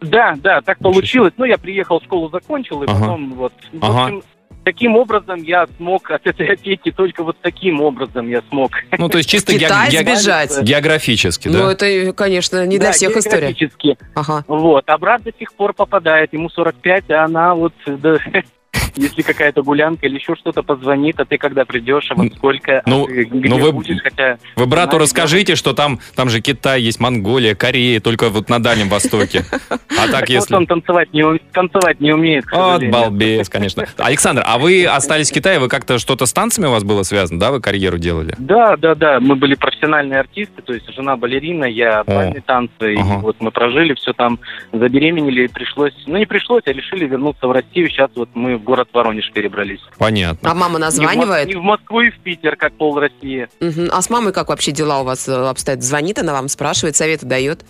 [0.00, 1.32] Да, да, так получилось.
[1.36, 2.98] Ну, я приехал, школу закончил, и Ага.
[3.00, 3.52] потом вот...
[3.72, 4.02] В Ага.
[4.04, 4.22] общем,
[4.64, 8.70] таким образом я смог от этой опеки, только вот таким образом я смог.
[8.98, 10.62] Ну, то есть чисто Китай ге- сбежать.
[10.62, 11.72] географически, Ну, да?
[11.72, 13.48] это, конечно, не для Да, всех история.
[13.52, 13.98] географически.
[14.14, 14.44] Ага.
[14.48, 18.16] Вот, а брат до сих пор попадает, ему 45, а она вот, да,
[18.96, 23.04] если какая-то гулянка или еще что-то позвонит, а ты когда придешь, а вот сколько, ну,
[23.04, 24.38] а ты где ну вы- будешь, хотя...
[24.56, 28.62] Вы брату Знаете, расскажите, что там, там же Китай есть, Монголия, Корея, только вот на
[28.62, 29.44] Дальнем Востоке.
[29.70, 30.54] А так если...
[30.54, 33.86] он танцевать не, у- танцевать не умеет, Вот балбес, конечно.
[33.98, 37.40] Александр, а вы остались в Китае, вы как-то что-то с танцами у вас было связано,
[37.40, 37.50] да?
[37.50, 38.34] Вы карьеру делали?
[38.38, 42.96] Да, да, да, мы были профессиональные артисты, то есть жена балерина, я бальные танцы, и
[42.96, 44.38] вот мы прожили все там,
[44.72, 48.79] забеременели, пришлось, ну не пришлось, а решили вернуться в Россию, сейчас вот мы в город
[48.92, 49.80] Воронеж перебрались.
[49.98, 50.50] Понятно.
[50.50, 51.48] А мама Не в Мос- названивает?
[51.48, 53.48] Не в Москву и в Питер, как пол России.
[53.60, 53.88] Мгм.
[53.92, 55.82] А с мамой как вообще дела у вас э, обстоят?
[55.82, 57.64] Звонит она вам, спрашивает, советы дает?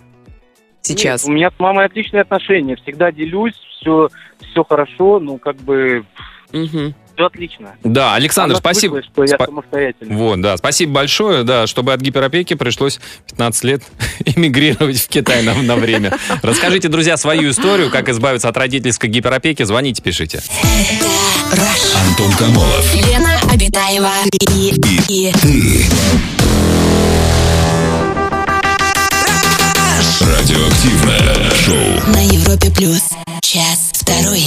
[0.83, 1.25] Сейчас.
[1.25, 4.09] Нет, у меня с мамой отличные отношения, всегда делюсь, все,
[4.51, 6.05] все хорошо, ну как бы
[6.53, 6.95] Мгм.
[7.15, 7.75] Все отлично.
[7.85, 8.95] Да, Александр, Она спасибо.
[8.95, 10.17] слышала, что я Спа- самостоятельный.
[10.17, 13.83] Вот, да, спасибо большое, да, чтобы от гиперопеки пришлось 15 лет
[14.25, 16.17] эмигрировать в Китай на, на время.
[16.43, 20.43] Расскажите, друзья, свою историю, как избавиться от родительской гиперопеки, звоните, пишите.
[22.09, 22.95] Антон Камолов.
[22.95, 24.11] Лена Обитаева
[24.51, 24.75] и,
[25.09, 25.33] и
[30.21, 32.13] Радиоактивное шоу.
[32.13, 33.03] на Европе плюс.
[33.43, 34.45] Час второй.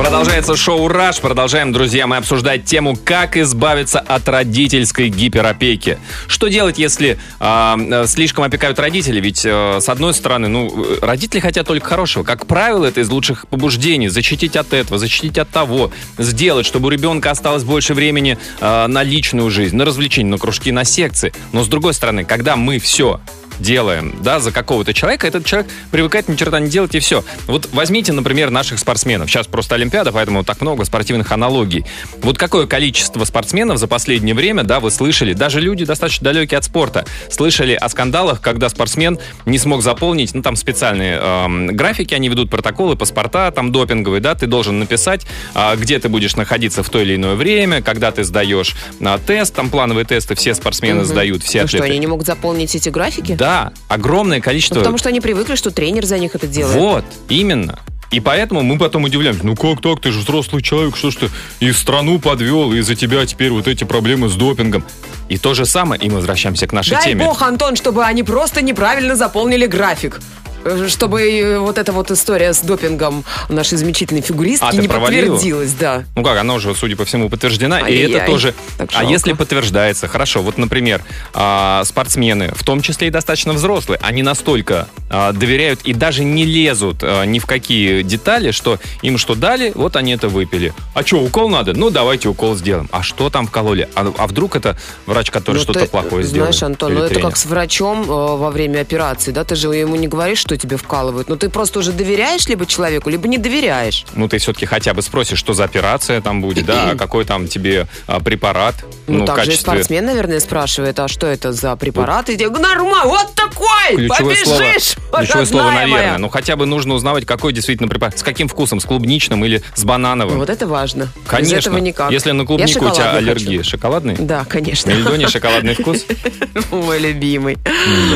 [0.00, 1.20] Продолжается шоу «Раш».
[1.20, 5.98] Продолжаем, друзья, мы обсуждать тему, как избавиться от родительской гиперопеки.
[6.26, 9.20] Что делать, если а, э, слишком опекают родители?
[9.20, 12.24] Ведь, э, с одной стороны, ну, э, родители хотят только хорошего.
[12.24, 14.08] Как правило, это из лучших побуждений.
[14.08, 15.92] Защитить от этого, защитить от того.
[16.16, 20.72] Сделать, чтобы у ребенка осталось больше времени э, на личную жизнь, на развлечения, на кружки,
[20.72, 21.32] на секции.
[21.52, 23.20] Но, с другой стороны, когда мы все
[23.60, 27.24] делаем, да, за какого-то человека, этот человек привыкает ни черта не делать и все.
[27.46, 29.28] Вот возьмите, например, наших спортсменов.
[29.30, 31.84] Сейчас просто Олимпиада, поэтому так много спортивных аналогий.
[32.22, 36.64] Вот какое количество спортсменов за последнее время, да, вы слышали, даже люди достаточно далекие от
[36.64, 42.28] спорта, слышали о скандалах, когда спортсмен не смог заполнить, ну, там специальные эм, графики, они
[42.28, 46.88] ведут протоколы, паспорта, там допинговые, да, ты должен написать, а, где ты будешь находиться в
[46.90, 51.06] то или иное время, когда ты сдаешь а, тест, там плановые тесты все спортсмены Мгм.
[51.06, 51.92] сдают, все Ну что, атлеты.
[51.92, 53.32] они не могут заполнить эти графики?
[53.32, 53.49] Да,
[53.88, 54.76] огромное Ну, количество.
[54.76, 56.76] потому что они привыкли, что тренер за них это делает.
[56.76, 57.78] Вот, именно.
[58.10, 61.28] И поэтому мы потом удивляемся, ну как так, ты же взрослый человек, что ж ты
[61.60, 64.84] и страну подвел, и из-за тебя теперь вот эти проблемы с допингом.
[65.28, 67.24] И то же самое, и мы возвращаемся к нашей Дай теме.
[67.24, 70.20] бог, Антон, чтобы они просто неправильно заполнили график.
[70.64, 75.34] Э, Чтобы э, вот эта вот история с допингом нашей замечательной фигуристки А, не провалила?
[75.34, 76.04] подтвердилась, да.
[76.16, 78.54] Ну как, она уже, судя по всему, подтверждена, и Ай-яй-яй, это тоже.
[78.94, 84.22] А если подтверждается, хорошо, вот, например, а, спортсмены, в том числе и достаточно взрослые, они
[84.22, 89.34] настолько а, доверяют и даже не лезут а, ни в какие детали, что им что
[89.34, 90.72] дали, вот они это выпили.
[90.94, 91.72] А что, укол надо?
[91.72, 92.88] Ну, давайте укол сделаем.
[92.92, 93.88] А что там вкололи?
[93.94, 96.46] А, а вдруг это врач, который Ну, что-то плохое сделал?
[96.52, 99.44] Знаешь, Антон, ну это как с врачом э, во время операции, да?
[99.44, 101.28] Ты же ему не говоришь, что тебе вкалывают.
[101.28, 104.04] Но ты просто уже доверяешь либо человеку, либо не доверяешь.
[104.14, 107.86] Ну, ты все-таки хотя бы спросишь, что за операция там будет, да, какой там тебе
[108.08, 108.74] а, препарат.
[109.06, 112.30] Ну, в так же и качестве- спортсмен, наверное, спрашивает, а что это за препарат?
[112.30, 115.86] И тебе, нормально, вот такой, Ключевое слово, побежишь, ключевое слово, наверное.
[115.88, 116.18] моя».
[116.18, 118.18] Ну, хотя бы нужно узнавать, какой действительно препарат.
[118.18, 118.80] С каким вкусом?
[118.80, 120.36] С клубничным или с банановым?
[120.36, 121.08] Вот это важно.
[121.28, 121.54] Конечно.
[121.54, 122.10] Без этого никак.
[122.10, 123.58] Если на клубнику у тебя аллергия.
[123.58, 123.70] хочу.
[123.70, 124.16] Шоколадный?
[124.18, 124.90] Да, конечно.
[124.90, 126.04] Мельдоний шоколадный вкус?
[126.72, 127.56] Мой любимый.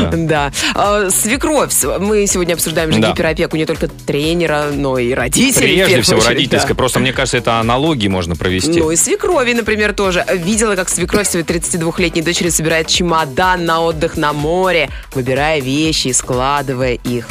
[0.01, 0.11] Да.
[0.13, 0.51] Да.
[0.73, 1.71] А, Свекровь.
[1.99, 3.11] Мы сегодня обсуждаем же Да.
[3.11, 5.75] гиперопеку не только тренера, но и родителей.
[5.75, 6.69] Прежде всего очередь, родительская.
[6.69, 6.75] да.
[6.75, 8.79] Просто мне кажется, это аналогии можно провести.
[8.79, 10.25] Ну и свекрови, например, тоже.
[10.33, 16.13] Видела, как свекровь своей 32-летней дочери собирает чемодан на отдых на море, выбирая вещи и
[16.13, 17.27] складывая их.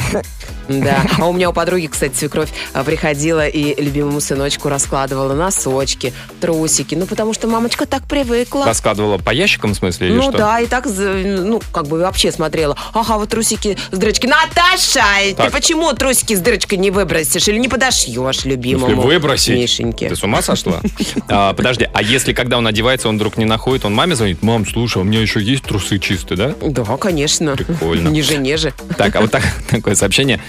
[0.67, 1.03] Да.
[1.17, 6.95] А у меня у подруги, кстати, свекровь а, приходила и любимому сыночку раскладывала носочки, трусики.
[6.95, 8.65] Ну, потому что мамочка так привыкла.
[8.65, 10.37] Раскладывала по ящикам, в смысле, или ну что?
[10.37, 12.75] да, и так, ну, как бы вообще смотрела.
[12.93, 14.29] Ага, вот трусики с дырочкой.
[14.29, 15.47] Наташа, Так.
[15.47, 20.09] ты почему трусики с дырочкой не выбросишь или не подошьешь любимому Если выбросить, Мишеньке?
[20.09, 20.81] ты с ума сошла?
[21.27, 24.65] А, подожди, а если когда он одевается, он вдруг не находит, он маме звонит, мам,
[24.65, 26.55] слушай, а у меня еще есть трусы чистые, да?
[26.61, 27.55] Да, конечно.
[27.55, 28.09] Прикольно.
[28.09, 28.73] Не жене же.
[28.97, 30.39] Так, а вот так, такое сообщение.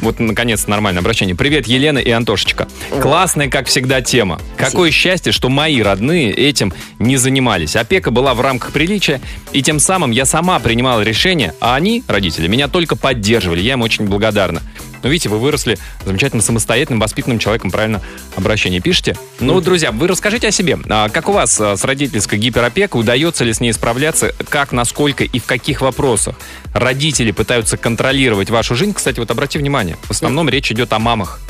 [0.00, 1.34] Вот, наконец, нормальное обращение.
[1.34, 2.68] Привет, Елена и Антошечка.
[3.00, 4.40] Классная, как всегда, тема.
[4.56, 7.76] Какое счастье, что мои родные этим не занимались.
[7.76, 9.20] Опека была в рамках приличия,
[9.52, 13.60] и тем самым я сама принимала решение, а они, родители, меня только поддерживали.
[13.60, 14.62] Я им очень благодарна.
[15.02, 18.00] Но видите, вы выросли замечательно самостоятельным, воспитанным человеком, правильно
[18.36, 19.16] обращение пишете.
[19.40, 20.78] Ну, друзья, вы расскажите о себе.
[20.88, 23.00] А, Как у вас а, с родительской гиперопекой?
[23.00, 24.34] Удается ли с ней справляться?
[24.48, 26.36] Как, насколько и в каких вопросах
[26.74, 28.94] родители пытаются контролировать вашу жизнь?
[28.94, 31.40] Кстати, вот обрати внимание, в основном речь идет о мамах.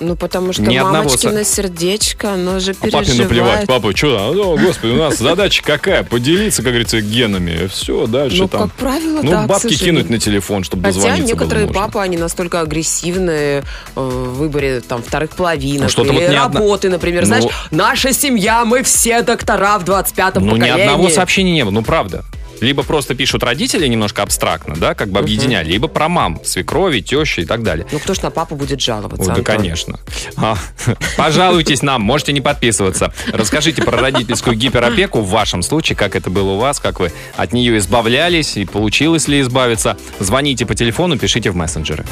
[0.00, 3.18] Ну, потому что Ни одного мамочкино сердечко, оно же А папе переживает.
[3.20, 4.32] наплевать, папа, что?
[4.34, 6.02] Ну, господи, у нас задача какая?
[6.02, 7.68] Поделиться, как говорится, генами.
[7.68, 8.62] Все, дальше Ну, там.
[8.68, 12.16] как правило, ну, да, бабки кинуть на телефон, чтобы Хотя дозвониться некоторые было папы, они
[12.16, 16.88] настолько агрессивные э, в выборе там вторых половинок Ну, что-то или вот ни одна- работы,
[16.88, 17.22] например.
[17.22, 20.82] Ну- Знаешь, наша семья, мы все доктора в 25-м Ну, ни поколении.
[20.84, 22.24] одного сообщения не было, ну, правда.
[22.60, 27.40] Либо просто пишут родители немножко абстрактно, да, как бы объединяя, либо про мам, свекрови, тещи
[27.40, 27.86] и так далее.
[27.92, 29.98] Ну, кто ж на папу будет жаловаться, Ой, да, конечно.
[30.36, 30.56] А,
[31.16, 33.12] Пожалуйтесь нам, можете не подписываться.
[33.32, 37.52] Расскажите про родительскую гиперопеку в вашем случае, как это было у вас, как вы от
[37.52, 39.96] нее избавлялись и получилось ли избавиться.
[40.18, 42.04] Звоните по телефону, пишите в мессенджеры.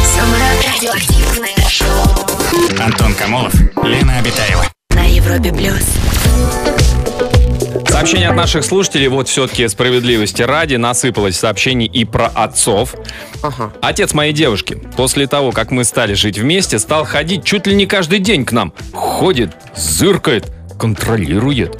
[0.00, 0.44] Самое
[0.74, 4.64] радиоактивное шоу Антон Камолов, Лена Обитаева.
[4.90, 6.71] на Европе плюс.
[8.02, 12.96] Сообщение от наших слушателей, вот все-таки справедливости ради, насыпалось сообщений и про отцов.
[13.44, 13.72] Ага.
[13.80, 17.86] Отец моей девушки, после того, как мы стали жить вместе, стал ходить чуть ли не
[17.86, 18.74] каждый день к нам.
[18.92, 21.78] Ходит, зыркает, контролирует.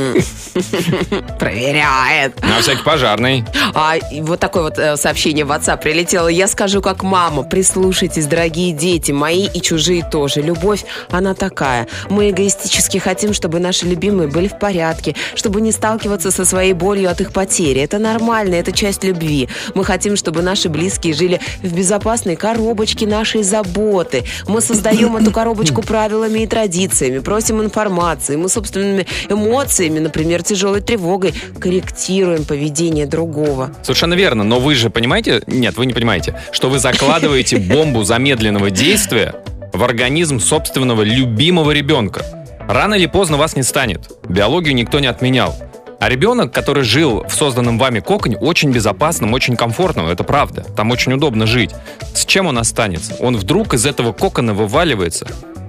[1.38, 2.40] Проверяет.
[2.42, 3.44] На всякий пожарный.
[3.74, 6.28] А вот такое вот э, сообщение в WhatsApp прилетело.
[6.28, 7.42] Я скажу как мама.
[7.42, 10.40] Прислушайтесь, дорогие дети, мои и чужие тоже.
[10.40, 11.88] Любовь, она такая.
[12.08, 17.10] Мы эгоистически хотим, чтобы наши любимые были в порядке, чтобы не сталкиваться со своей болью
[17.10, 17.80] от их потери.
[17.80, 19.48] Это нормально, это часть любви.
[19.74, 24.24] Мы хотим, чтобы наши близкие жили в безопасной коробочке нашей заботы.
[24.46, 28.36] Мы создаем эту коробочку правилами и традициями, просим информации.
[28.36, 33.72] Мы собственными эмоциями, например, тяжелой тревогой, корректируем поведение другого.
[33.82, 38.70] Совершенно верно, но вы же понимаете, нет, вы не понимаете, что вы закладываете бомбу замедленного
[38.70, 39.34] действия
[39.72, 42.24] в организм собственного любимого ребенка.
[42.68, 44.12] Рано или поздно вас не станет.
[44.28, 45.56] Биологию никто не отменял.
[46.00, 50.64] А ребенок, который жил в созданном вами коконе, очень безопасном, очень комфортном, это правда.
[50.74, 51.72] Там очень удобно жить.
[52.14, 53.14] С чем он останется?
[53.20, 55.26] Он вдруг из этого кокона вываливается.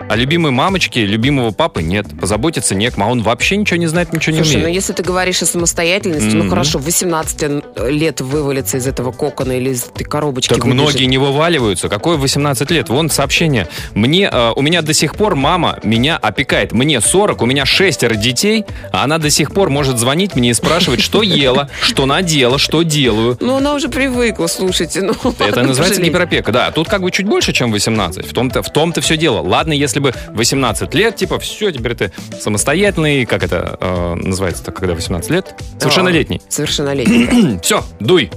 [0.10, 2.06] А любимой мамочки, любимого папы нет.
[2.20, 4.76] Позаботиться некому, а он вообще ничего не знает, ничего не Слушай, ну умеет.
[4.76, 6.50] если ты говоришь о самостоятельности, ну Мгм.
[6.50, 10.82] хорошо, в 18 лет вывалиться из этого кокона или из этой коробочки Так выбежит.
[10.82, 11.88] многие не вываливаются.
[11.90, 12.90] Какое 18 лет?
[12.90, 13.68] Вон сообщение.
[13.94, 16.72] Мне, э, у меня до сих пор мама меня опекает.
[16.74, 20.54] Мне 40, у меня шестеро детей, а она до сих пор может звонить мне и
[20.54, 23.38] спрашивать, что ела, что надела, что делаю.
[23.40, 25.02] Ну, она уже привыкла, слушайте.
[25.02, 26.52] Ну, Это называется гиперопека.
[26.52, 28.26] Да, тут как бы чуть больше, чем 18.
[28.26, 29.42] В том-то, в том-то все дело.
[29.42, 34.94] Ладно, если бы 18 лет, типа, все, теперь ты самостоятельный, как это э, называется-то, когда
[34.94, 35.56] 18 лет?
[35.80, 36.42] Совершеннолетний.
[36.48, 37.60] А, Совершеннолетний.
[37.64, 38.32] Все, дуй.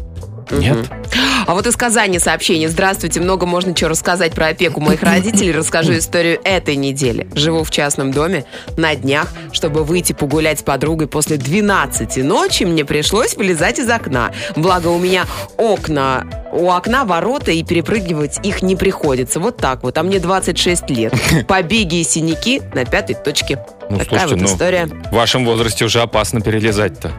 [0.53, 0.91] Нет.
[1.47, 2.69] А вот из Казани сообщение.
[2.69, 5.53] Здравствуйте, много можно чего рассказать про опеку моих родителей.
[5.53, 7.29] Расскажу историю этой недели.
[7.35, 8.45] Живу в частном доме
[8.77, 9.29] на днях.
[9.53, 14.33] Чтобы выйти погулять с подругой после 12 ночи, мне пришлось вылезать из окна.
[14.57, 15.27] Благо у меня
[15.57, 19.41] окна, у окна ворота, и перепрыгивать их не приходится.
[19.41, 19.99] Вот так вот.
[19.99, 21.15] А мне 26 лет.
[21.49, 23.65] Побеги и синяки на пятой точке.
[23.91, 24.87] Ну, Такая слушайте, вот ну, история.
[24.87, 27.13] В вашем возрасте уже опасно перелезать-то.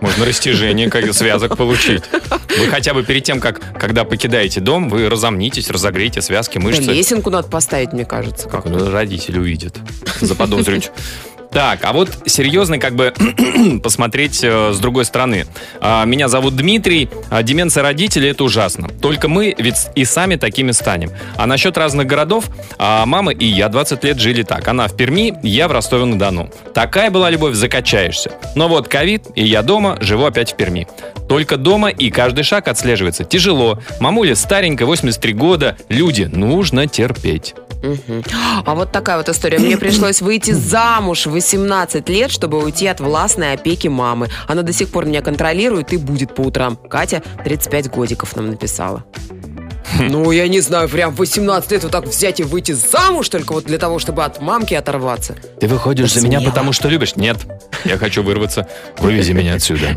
[0.00, 2.04] Можно растяжение как связок получить.
[2.58, 6.82] Вы хотя бы перед тем, как, когда покидаете дом, вы разомнитесь, разогрейте связки, Да, мышцы.
[6.82, 8.48] лесенку надо поставить, мне кажется.
[8.48, 9.76] Как ну, родители увидят,
[10.20, 10.90] заподозрить.
[11.54, 13.14] Так, а вот серьезно как бы
[13.82, 15.46] посмотреть э, с другой стороны.
[15.80, 17.08] А, меня зовут Дмитрий.
[17.30, 18.88] А, деменция родителей это ужасно.
[18.88, 21.12] Только мы ведь и сами такими станем.
[21.36, 24.66] А насчет разных городов, а, мама и я 20 лет жили так.
[24.66, 26.50] Она в Перми, я в Ростове-на-Дону.
[26.74, 28.32] Такая была любовь, закачаешься.
[28.56, 30.88] Но вот ковид, и я дома, живу опять в Перми.
[31.28, 33.22] Только дома и каждый шаг отслеживается.
[33.22, 33.78] Тяжело.
[34.00, 35.76] Мамуля старенькая, 83 года.
[35.88, 37.54] Люди, нужно терпеть.
[38.64, 39.58] А вот такая вот история.
[39.58, 44.28] Мне пришлось выйти замуж в 18 лет, чтобы уйти от властной опеки мамы.
[44.48, 46.76] Она до сих пор меня контролирует и будет по утрам.
[46.76, 49.04] Катя 35 годиков нам написала.
[50.10, 53.52] Ну, я не знаю, прям в 18 лет вот так взять и выйти замуж только
[53.52, 55.36] вот для того, чтобы от мамки оторваться.
[55.60, 56.50] Ты выходишь за меня, Смело.
[56.50, 57.16] потому что любишь?
[57.16, 57.38] Нет.
[57.84, 58.68] Я хочу вырваться.
[58.98, 59.96] Вывези меня отсюда.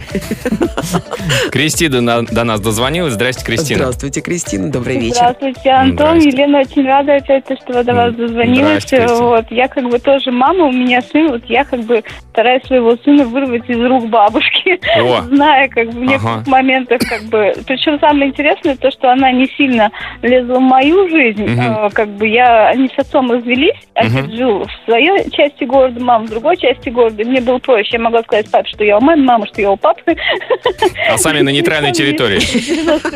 [1.51, 3.13] Кристина на- до нас дозвонилась.
[3.13, 3.79] Здрасте, Кристина.
[3.79, 5.17] Здравствуйте, Кристина, добрый вечер.
[5.17, 6.19] Здравствуйте, Антон.
[6.19, 8.85] Елена, очень рада опять, то, что вы до вас дозвонилась.
[8.91, 12.95] Вот, я как бы тоже мама, у меня сын, вот я как бы стараюсь своего
[13.03, 14.79] сына вырвать из рук бабушки,
[15.27, 17.53] зная как бы в некоторых моментах как бы.
[17.65, 19.86] Причем самое интересное то, что она не сильно
[20.21, 21.45] лезла в мою жизнь.
[21.59, 24.31] Э, Как бы я они с отцом развелись, отец Мгм.
[24.35, 27.23] жил в своей части города, мама в другой части города.
[27.23, 27.89] Мне было проще.
[27.93, 30.15] Я могла сказать папе, что я у мамы, мама, что я у папы.
[31.09, 32.39] А сами на нейтральной территории.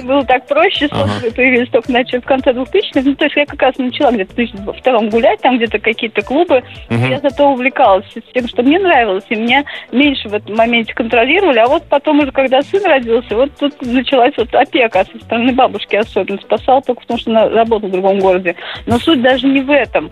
[0.05, 3.01] Было так проще, сотовые появились только в конце 2000-х.
[3.03, 6.63] Ну, то есть я как раз начала где-то в 2002 гулять, там где-то какие-то клубы.
[6.89, 11.59] Я зато увлекалась тем, что мне нравилось, и меня меньше в этом моменте контролировали.
[11.59, 15.95] А вот потом уже, когда сын родился, вот тут началась вот опека со стороны бабушки
[15.95, 16.39] особенно.
[16.51, 18.55] Спасала только потому, что она работала в другом городе.
[18.85, 20.09] Но суть даже не в этом.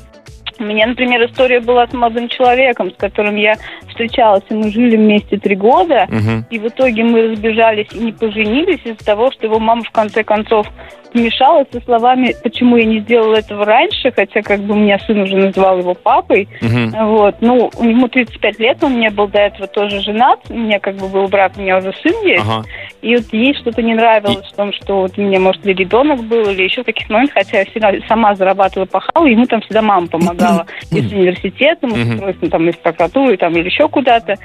[0.58, 3.56] У меня, например, история была с молодым человеком, с которым я
[3.90, 6.06] встречалась, и мы жили вместе три года.
[6.10, 6.46] Мгм.
[6.50, 10.24] И в итоге мы разбежались и не поженились из-за того, что его мама в конце
[10.24, 10.68] концов
[11.14, 15.20] вмешалась со словами, почему я не сделала этого раньше, хотя как бы у меня сын
[15.20, 16.48] уже называл его папой.
[16.62, 16.92] Мгм.
[17.08, 20.96] Вот, ну, ему 35 лет, он не был до этого тоже женат, у меня как
[20.96, 22.44] бы был брак, у меня уже сын есть.
[22.44, 22.64] Ага.
[23.02, 26.22] И вот ей что-то не нравилось в том, что вот у меня, может, ли ребенок
[26.24, 30.08] был, или еще каких моментов, хотя я всегда сама зарабатывала, пахала, ему там всегда мама
[30.08, 30.66] помогала.
[30.92, 32.14] И с университетом, и с Мгм.
[32.16, 34.36] устройством там из прокуратуры, там, или еще куда-то.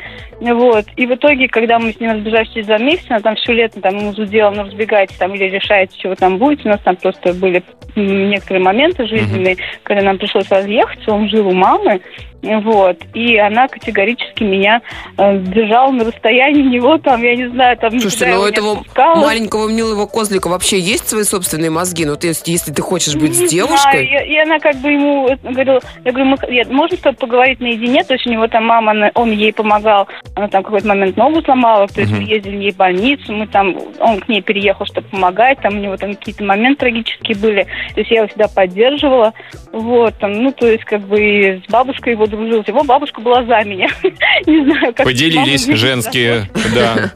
[0.40, 0.84] Вот.
[0.96, 3.80] И в итоге, когда мы с ним разбежались через два месяца, она там все лето
[3.80, 6.53] там ему зудела, ну, разбегайтесь там или решайте, чего там будет.
[6.64, 7.62] У нас там просто были
[7.96, 12.00] некоторые моменты жизненные, когда нам пришлось разъехаться, он жил у мамы,
[12.44, 14.82] вот, и она категорически меня
[15.16, 17.98] э, держала на расстоянии него, там, я не знаю, там...
[17.98, 19.16] Слушайте, ну у этого отпускала.
[19.16, 22.04] маленького милого козлика вообще есть свои собственные мозги?
[22.04, 24.06] Ну, ты, если ты хочешь быть с Не девушкой...
[24.06, 27.16] знаю, и, и она как бы ему говорила, я говорю, мы, я, можно с тобой
[27.16, 28.04] поговорить наедине?
[28.04, 31.16] То есть у него там мама, она- он ей помогал, она там в какой-то момент
[31.16, 34.84] ногу сломала, то есть мы ездили ей в больницу, мы там, он к ней переехал,
[34.84, 37.62] чтобы помогать, там у него там какие-то моменты трагические были,
[37.94, 39.32] то есть я его всегда поддерживала,
[39.72, 43.62] вот, там, ну, то есть как бы с бабушкой его дружилась, его бабушка была за
[43.64, 43.88] меня,
[44.46, 47.12] не знаю, как Поделились женские, да.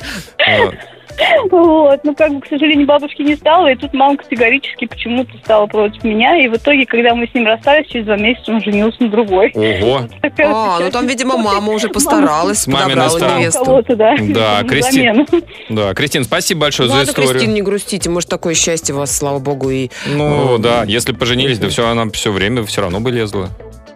[1.51, 2.01] Вот.
[2.05, 6.05] ну как бы, к сожалению, бабушки не стало, и тут мама категорически почему-то стала против
[6.05, 9.11] меня, и в итоге, когда мы с ним расстались, через два месяца он женился на
[9.11, 9.53] другой.
[9.55, 10.03] Ого.
[10.45, 13.85] А, ну там, видимо, мама уже постаралась, подобрала невесту.
[13.89, 14.17] Да.
[14.19, 15.27] Да, на Кристи- замену.
[15.69, 17.33] Да, Кристин, спасибо большое за Ладно, историю.
[17.33, 19.91] Кристин, не грустите, может, такое счастье у вас, слава богу, и...
[20.07, 23.49] Ну да, если поженились, да все, она все время все равно бы лезла.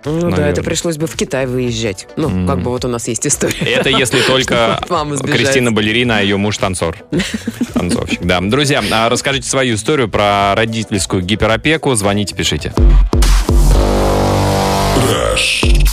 [0.05, 0.51] Ну да, Наверное.
[0.51, 2.09] это пришлось бы в Китай выезжать.
[2.17, 2.47] Ну, М.
[2.47, 3.57] как бы вот у нас есть история.
[3.59, 4.81] Это если только.
[5.23, 6.97] Кристина балерина, а ее муж танцор.
[7.75, 8.41] Танцовщик, да.
[8.41, 11.95] Друзья, а расскажите свою историю про родительскую гиперопеку.
[11.95, 12.73] Звоните, пишите.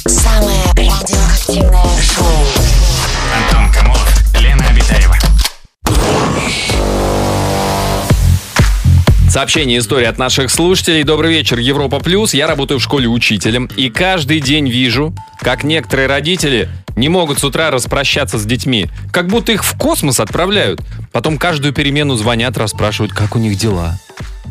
[0.06, 2.39] Самое радиоактивное шоу.
[9.40, 11.04] Сообщение истории от наших слушателей.
[11.04, 12.34] Добрый вечер, Европа Плюс.
[12.34, 17.46] Я работаю в школе учителем и каждый день вижу, как некоторые родители не могут с
[17.46, 18.88] утра распрощаться с детьми.
[19.14, 20.82] Как будто их в космос отправляют.
[21.14, 23.98] Потом каждую перемену звонят, расспрашивают, как у них дела.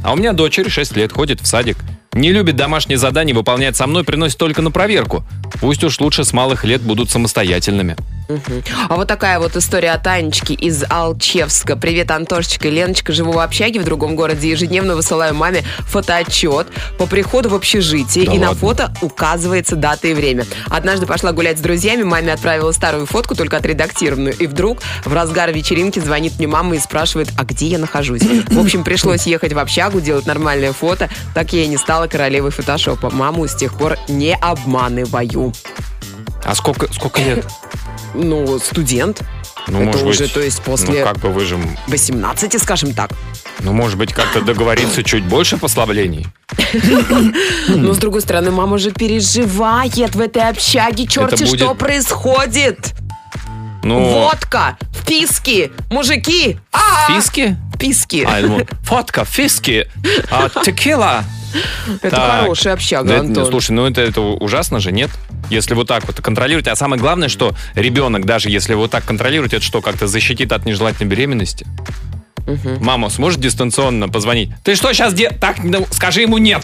[0.03, 1.77] А у меня дочери 6 лет, ходит в садик.
[2.15, 5.25] Не любит домашние задания выполнять со мной, приносит только на проверку.
[5.61, 7.97] Пусть уж лучше с малых лет будут самостоятельными.
[8.89, 11.77] А вот такая вот история от Анечки из Алчевска.
[11.77, 13.13] Привет, Антошечка и Леночка.
[13.13, 14.51] Живу в общаге в другом городе.
[14.51, 16.67] Ежедневно высылаю маме фотоотчет
[16.99, 18.27] по приходу в общежитие.
[18.27, 18.61] Да и на ладно?
[18.61, 20.45] фото указывается дата и время.
[20.69, 22.03] Однажды пошла гулять с друзьями.
[22.03, 24.37] Маме отправила старую фотку, только отредактированную.
[24.37, 28.23] И вдруг в разгар вечеринки звонит мне мама и спрашивает, а где я нахожусь?
[28.23, 31.09] В общем, пришлось ехать в общагу, делать нормальное фото.
[31.35, 33.11] Так я и не стала королевой фотошопа.
[33.11, 35.53] Маму с тех пор не обманываю.
[36.45, 37.45] А сколько, сколько лет?
[38.15, 39.23] Ну, студент.
[39.67, 41.59] Ну, Это может уже, быть, то есть, после- Ну, как бы вы же...
[41.89, 43.11] 18, скажем так.
[43.61, 46.27] Ну, может быть, как-то договориться чуть больше послаблений?
[47.69, 51.07] Но, с другой стороны, мама же переживает в этой общаге.
[51.07, 52.95] Черти, будет- что происходит?
[53.83, 56.59] Ну, Водка, вписки, мужики.
[56.73, 57.57] А, фиски?
[57.75, 58.27] вписки.
[58.29, 59.87] А, я думал, фотка, фиски,
[60.31, 61.25] а, текила.
[62.03, 62.41] Это так.
[62.41, 63.47] хорошая общага, Да Антон.
[63.47, 65.11] слушай, ну это, это ужасно же, нет?
[65.51, 66.69] Если вот так вот контролировать.
[66.69, 70.67] А самое главное, что ребенок, даже если вот так контролирует, это что, как-то защитит от
[70.67, 71.67] нежелательной беременности?
[72.81, 74.51] Мама сможет дистанционно позвонить?
[74.65, 75.31] Ты что сейчас де...
[75.31, 76.63] Так, ну, скажи ему нет.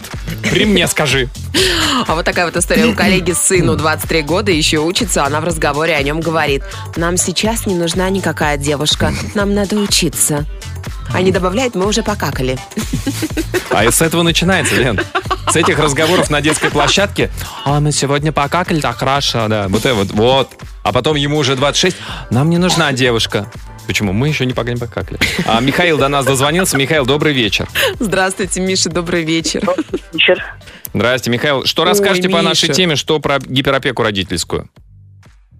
[0.49, 1.29] При мне скажи.
[2.07, 2.85] А вот такая вот история.
[2.85, 6.61] У коллеги сыну 23 года еще учится, она в разговоре о нем говорит.
[6.97, 10.45] Нам сейчас не нужна никакая девушка, нам надо учиться.
[11.15, 12.57] А не добавляет, мы уже покакали.
[13.69, 14.99] А и с этого начинается, Лен.
[15.49, 17.29] С этих разговоров на детской площадке.
[17.63, 19.67] А мы сегодня покакали так хорошо, да.
[19.69, 20.49] Вот это вот, вот.
[20.83, 21.95] А потом ему уже 26.
[22.31, 23.49] Нам не нужна девушка.
[23.87, 24.11] Почему?
[24.11, 25.19] Мы еще не погнали покакали.
[25.45, 26.77] А Михаил до нас дозвонился.
[26.77, 27.67] Михаил, добрый вечер.
[27.99, 29.61] Здравствуйте, Миша, добрый вечер.
[30.11, 30.43] вечер.
[30.93, 31.65] Здрасте, Михаил.
[31.65, 32.43] Что Ой, расскажете по Миша.
[32.43, 34.69] нашей теме, что про гиперопеку родительскую?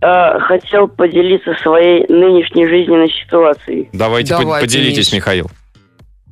[0.06, 3.89] Э, хотел поделиться своей нынешней жизненной ситуацией.
[3.94, 5.22] Давайте, Давайте, поделитесь, Миш.
[5.22, 5.50] Михаил.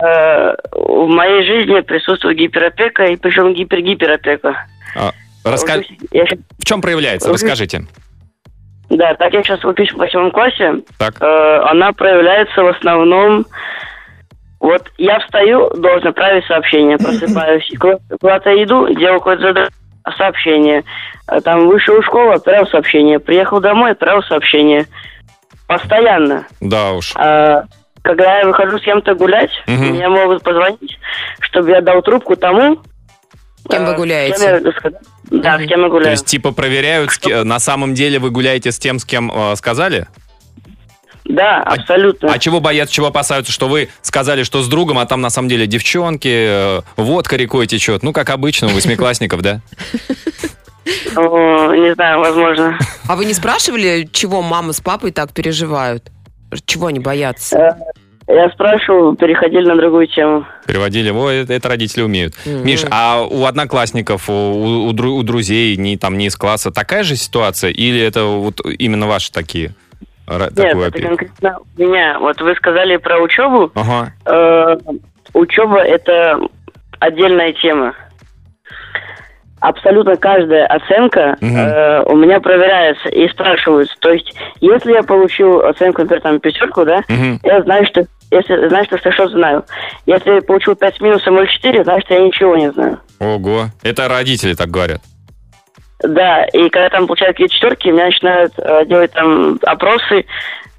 [0.02, 4.56] Э, в моей жизни присутствует гиперопека, и причем гипер-гиперопека.
[4.96, 5.12] А,
[5.46, 6.26] раска- я
[6.60, 7.30] В чем проявляется?
[7.32, 7.86] Расскажите.
[8.90, 10.76] да, так я сейчас учусь в восьмом классе.
[10.98, 11.16] Так.
[11.22, 13.46] Э, она проявляется в основном...
[14.60, 19.70] Вот я встаю, должен отправить сообщение, просыпаюсь, куда- куда-то иду, делаю какое-то задание,
[20.18, 20.84] сообщение.
[21.28, 23.20] Э, Там вышел из школы, отправил сообщение.
[23.20, 24.86] Приехал домой, отправил сообщение.
[25.68, 26.46] Постоянно.
[26.60, 27.14] Да уж.
[27.16, 27.64] А,
[28.02, 29.86] когда я выхожу с кем-то гулять, Мгм.
[29.92, 31.00] мне могут позвонить,
[31.40, 32.80] чтобы я дал трубку тому,
[33.70, 34.38] Кем вы э, с гуляете?
[34.38, 36.12] кем я, да, с кем я То гуляю.
[36.12, 39.56] есть, типа, проверяют, с ке- на самом деле вы гуляете с тем, с кем э,
[39.56, 40.08] сказали?
[41.34, 42.32] Да, абсолютно.
[42.32, 45.50] А чего боятся, чего опасаются, что вы сказали, что с другом, а там на самом
[45.50, 48.04] деле девчонки, э, водка рекой течет.
[48.04, 49.62] Ну, как обычно у восьмиклассников, да?
[51.16, 52.78] О, не знаю, возможно.
[53.08, 56.12] А вы не спрашивали, чего мама с папой так переживают?
[56.66, 57.58] Чего они боятся?
[58.28, 60.46] Э, Я спрашивал, переходили на другую тему.
[60.68, 62.36] Переводили, ой, это, это родители умеют.
[62.46, 62.64] Мгм.
[62.66, 67.16] Миш, а у одноклассников, у, у у друзей, не, там, не из класса, такая же
[67.16, 67.72] ситуация?
[67.72, 69.74] Или это вот именно ваши такие?
[70.28, 72.18] Нет, такое это конкретно у меня.
[72.20, 73.72] Вот вы сказали про учебу.
[73.76, 74.14] Ага.
[74.26, 74.76] Э,
[75.34, 76.40] учеба это
[77.00, 77.94] отдельная тема.
[79.60, 81.56] Абсолютно каждая оценка Мгм.
[81.58, 83.96] э, у меня проверяется и спрашиваются.
[84.00, 87.40] То есть, если я получил оценку, например, там пятерку, да, Мгм.
[87.44, 89.64] я знаю, что если знаю, что что знаю.
[90.06, 93.00] Если я получил 5 с минусом или 4, значит, я ничего не знаю.
[93.20, 93.68] Ого.
[93.84, 95.02] Это родители так говорят.
[96.04, 100.26] Да, и когда там получают какие-то четверки, меня начинают э, делать там опросы,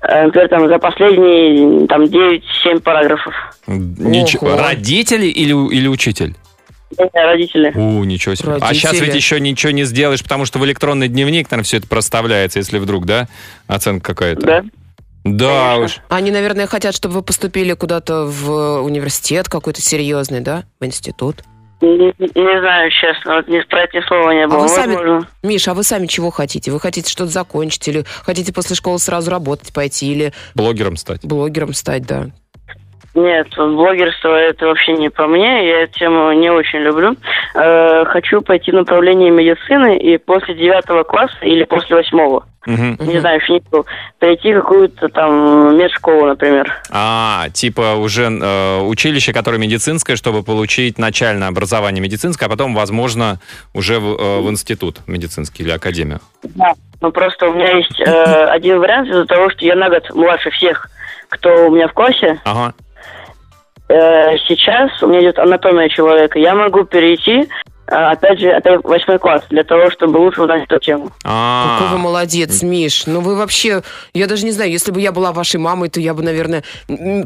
[0.03, 3.35] э, например, там за последние там 9-7 параграфов.
[3.66, 4.49] Ничего.
[4.49, 4.57] Ого.
[4.59, 6.35] Родители или, или учитель?
[7.12, 7.72] Родители.
[7.75, 8.59] У, ничего себе.
[8.61, 9.07] А сейчас Родители.
[9.07, 12.79] ведь еще ничего не сделаешь, потому что в электронный дневник, наверное, все это проставляется, если
[12.79, 13.27] вдруг, да,
[13.66, 14.47] оценка какая-то.
[14.47, 14.64] Да.
[15.25, 15.85] Да Конечно.
[15.85, 16.01] уж.
[16.11, 20.64] Они, наверное, хотят, чтобы вы поступили куда-то в университет какой-то серьезный, да?
[20.81, 21.43] В институт.
[21.85, 24.61] Не, не знаю, честно, вот не про эти слова не было.
[24.61, 25.28] вы сами- Возможно.
[25.43, 26.70] Миша, а вы сами чего хотите?
[26.70, 31.24] Вы хотите что-то закончить или хотите после школы сразу работать пойти или Блогером стать.
[31.24, 32.28] блогером стать, да?
[33.15, 37.17] Нет, блогерство это вообще не по мне, я эту тему не очень люблю.
[37.55, 42.97] Э, хочу пойти в направление медицины и после девятого класса или после восьмого, Мгм.
[43.01, 43.87] не знаю, еще не был,
[44.19, 46.73] пойти в какую-то там медшколу, например.
[46.91, 53.39] А, типа уже э, училище, которое медицинское, чтобы получить начальное образование медицинское, а потом, возможно,
[53.75, 56.19] уже в, э, в институт медицинский или академию.
[56.43, 56.73] Да.
[57.01, 58.05] Ну просто у меня есть э,
[58.47, 60.89] один вариант из-за того, что я на год младше всех,
[61.29, 62.41] кто у меня в классе.
[62.45, 62.75] Ага.
[63.89, 66.39] Э, сейчас у меня идет анатомия человека.
[66.39, 67.47] Я могу перейти,
[67.87, 71.11] э, опять же, это восьмой класс, для того, чтобы лучше узнать эту тему.
[71.22, 73.05] А, Какой вы молодец, Миш.
[73.05, 73.82] Ну вы вообще,
[74.14, 76.64] я даже не знаю, если бы я была вашей мамой, то я бы, наверное,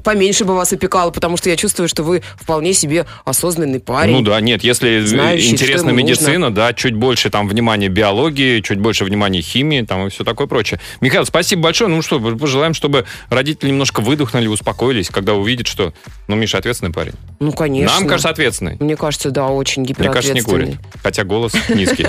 [0.02, 4.16] поменьше бы вас опекала, потому что я чувствую, что вы вполне себе осознанный парень.
[4.16, 9.04] Ну да, нет, если знающий, интересна медицина, да, чуть больше там внимания биологии, чуть больше
[9.04, 10.80] внимания химии, там и все такое прочее.
[11.00, 11.88] Михаил, спасибо большое.
[11.88, 15.92] Ну что, пожелаем, чтобы родители немножко выдохнули, успокоились, когда увидят, что,
[16.28, 17.14] ну, Миша ответственный парень.
[17.40, 17.94] Ну, конечно.
[17.98, 18.76] Нам кажется, ответственный.
[18.78, 20.66] Мне кажется, да, очень Мне кажется, не гиперответственный.
[20.76, 20.80] курит.
[21.02, 22.06] Хотя голос низкий.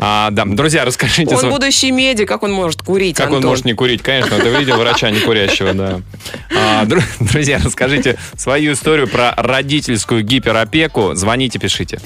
[0.00, 3.74] А, да, друзья, расскажите, Он будущий медик, как он может курить, как он может не
[3.74, 4.00] курить.
[4.02, 6.00] Конечно, ты видел врача не курящего, да.
[6.56, 11.14] А, дру- друзья, расскажите свою историю про родительскую гиперопеку.
[11.14, 11.98] Звоните, пишите.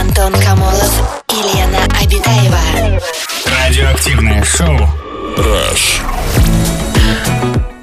[0.00, 3.00] Антон Камолов и Лена Обитаева.
[3.46, 4.78] Радиоактивное шоу.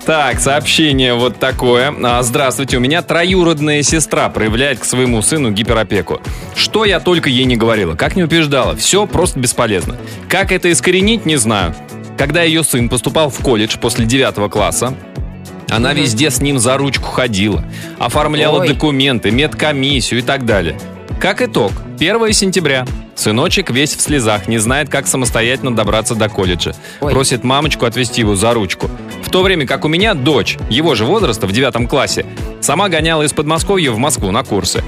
[0.05, 1.93] Так, сообщение вот такое.
[2.03, 6.21] А, Здравствуйте, у меня троюродная сестра проявляет к своему сыну гиперопеку.
[6.55, 9.95] Что я только ей не говорила, как не убеждала, все просто бесполезно.
[10.29, 11.73] Как это искоренить, не знаю.
[12.17, 14.93] Когда ее сын поступал в колледж после 9 класса,
[15.69, 17.63] она везде с ним за ручку ходила,
[17.99, 18.69] оформляла Ой.
[18.69, 20.77] документы, медкомиссию и так далее.
[21.19, 22.85] Как итог, 1 сентября.
[23.15, 26.75] Сыночек весь в слезах, не знает, как самостоятельно добраться до колледжа.
[27.01, 27.11] Ой.
[27.11, 28.87] Просит мамочку отвезти его за ручку.
[29.23, 32.27] В то время как у меня дочь, его же возраста, в девятом классе,
[32.61, 34.83] сама гоняла из Подмосковья в Москву на курсы.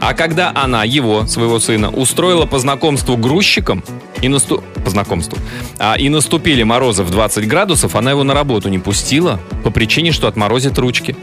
[0.00, 3.84] А когда она его, своего сына, устроила по знакомству грузчиком,
[4.22, 4.64] и насту...
[4.82, 5.36] по знакомству,
[5.78, 10.12] а, и наступили морозы в 20 градусов, она его на работу не пустила по причине,
[10.12, 11.14] что отморозит ручки.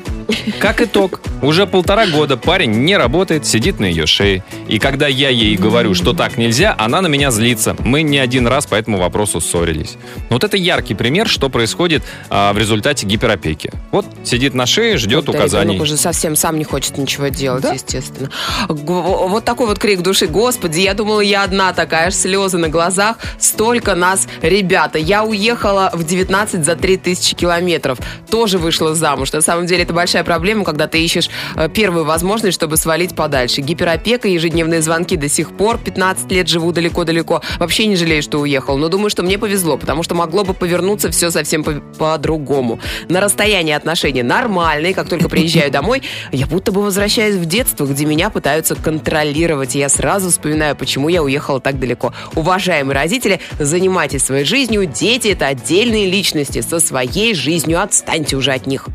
[0.59, 4.43] Как итог, уже полтора года парень не работает, сидит на ее шее.
[4.67, 7.75] И когда я ей говорю, что так нельзя, она на меня злится.
[7.79, 9.97] Мы не один раз по этому вопросу ссорились.
[10.29, 13.71] Вот это яркий пример, что происходит а, в результате гиперопеки.
[13.91, 15.65] Вот сидит на шее, ждет Да, указаний.
[15.73, 18.29] ребенок уже совсем сам не хочет ничего делать, естественно.
[18.69, 20.27] Г- Вот такой вот крик души.
[20.27, 23.17] Господи, я думала, я одна такая, аж слезы на глазах.
[23.39, 24.97] Столько нас, ребята.
[24.99, 27.97] Я уехала в 19 за 3000 километров.
[28.29, 29.31] Тоже вышла замуж.
[29.33, 33.61] На самом деле это большая проблема, когда ты ищешь э, первую возможность, чтобы свалить подальше.
[33.61, 35.77] Гиперопека, ежедневные звонки до сих пор.
[35.77, 37.41] 15 лет живу далеко-далеко.
[37.59, 38.77] Вообще не жалею, что уехал.
[38.77, 42.79] Но думаю, что мне повезло, потому что могло бы повернуться все совсем по- по-другому.
[43.09, 44.93] На расстоянии отношения нормальные.
[44.93, 49.75] Как только приезжаю домой, я будто бы возвращаюсь в детство, где меня пытаются контролировать.
[49.75, 52.13] И я сразу вспоминаю, почему я уехала так далеко.
[52.35, 54.85] Уважаемые родители, занимайтесь своей жизнью.
[54.85, 57.81] Дети— это отдельные личности со своей жизнью.
[57.81, 58.87] Отстаньте уже от них.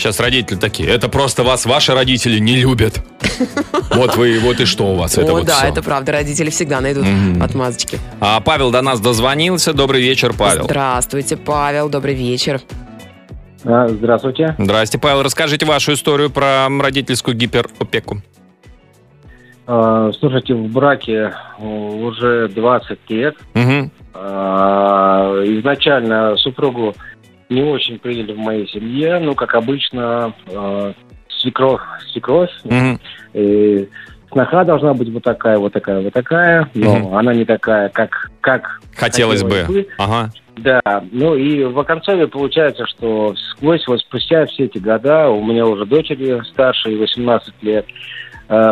[0.00, 3.02] Сейчас родители такие, это просто вас ваши родители не любят.
[3.92, 6.12] Вот вы, вот и что у вас, это О, вот да, это правда.
[6.12, 7.06] Родители всегда найдут
[7.42, 7.98] отмазочки.
[8.20, 9.72] А Павел до нас дозвонился.
[9.72, 10.64] Добрый вечер, Павел.
[10.64, 11.88] Здравствуйте, Павел.
[11.88, 12.60] Добрый вечер.
[13.64, 14.54] А, Здравствуйте.
[14.58, 15.22] Здрасте, Павел.
[15.22, 18.22] Расскажите вашу историю про родительскую гиперопеку.
[19.66, 23.34] А, Слушайте, в браке уже 20 лет.
[24.14, 26.94] А, Изначально супругу
[27.50, 29.18] не очень приняли в моей семье.
[29.18, 30.92] Ну, как обычно, э,
[31.40, 31.82] свекровь,
[32.12, 32.50] свекровь.
[32.64, 32.98] Мгм.
[33.34, 33.88] И
[34.32, 36.70] сноха должна быть вот такая, вот такая, вот такая.
[36.74, 37.14] Но Мгм.
[37.16, 39.86] она не такая, как, как Хотелось бы.
[39.98, 40.30] Ага.
[40.56, 45.64] Да, ну и в оконцове получается, что сквозь вот спустя все эти года, у меня
[45.64, 47.86] уже дочери старше, 18 лет,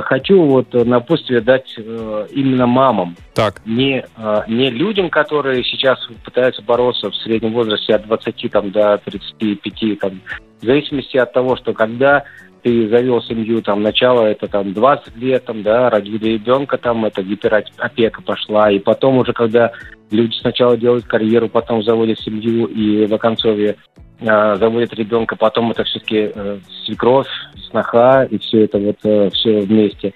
[0.02, 3.16] хочу вот напутствие дать э, именно мамам.
[3.34, 3.62] Так.
[3.64, 8.98] Не, э, не людям, которые сейчас пытаются бороться в среднем возрасте от 20 там, до
[9.04, 10.20] 35, там,
[10.60, 12.24] в зависимости от того, что когда
[12.62, 17.22] ты завел семью, там, начало это там 20 лет, там, да, родили ребенка, там, это
[17.22, 19.72] гиперопека пошла, и потом уже, когда
[20.10, 23.76] люди сначала делают карьеру, потом заводят семью, и в оконцове
[24.20, 27.28] э, заводят ребенка, потом это все-таки э, свекровь,
[27.70, 28.98] сноха, и все это вот
[29.32, 30.14] все вместе.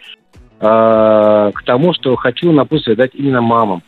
[0.65, 3.83] А, к тому, что хочу напутствие дать именно мамам.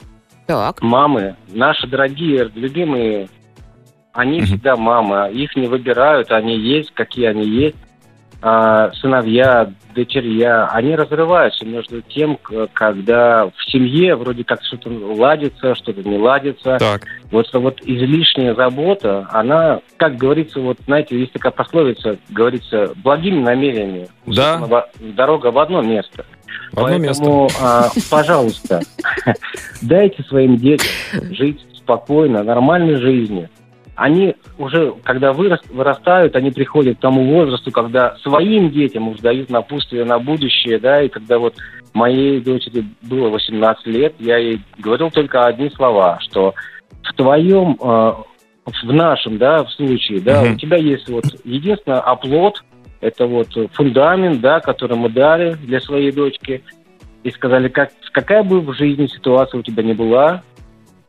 [0.47, 0.83] Так.
[0.83, 3.29] Мамы, наши дорогие, любимые,
[4.13, 7.77] они всегда мамы, их не выбирают, они есть, какие они есть.
[8.47, 12.39] А, сыновья, дочерья, они разрываются между тем,
[12.75, 16.77] когда в семье вроде как что-то ладится, что-то не ладится.
[16.79, 17.07] Так.
[17.31, 24.09] Вот, вот излишняя забота, она, как говорится, вот знаете, есть такая пословица, говорится, благими намерениями.
[24.27, 24.89] Да.
[25.01, 26.27] Дорога в одно место.
[26.73, 28.83] В одно Поэтому, а, пожалуйста,
[29.81, 30.91] дайте своим детям
[31.31, 33.49] жить спокойно, нормальной жизнью.
[33.97, 39.51] Они уже, когда вырас- вырастают, они приходят к тому возрасту, когда своим детям уже дают
[39.51, 41.55] напутствие на будущее, да, и когда вот
[41.93, 46.55] моей дочери было 18 лет, я ей говорил только одни слова, что
[47.03, 48.13] в твоем, э,
[48.67, 50.55] в нашем, да, в случае, да, Мгм.
[50.55, 52.65] у тебя есть вот единственное оплот,
[53.01, 56.65] это вот фундамент, да, который мы дали для своей дочки,
[57.23, 60.43] и сказали, как, какая бы в жизни ситуация у тебя ни была,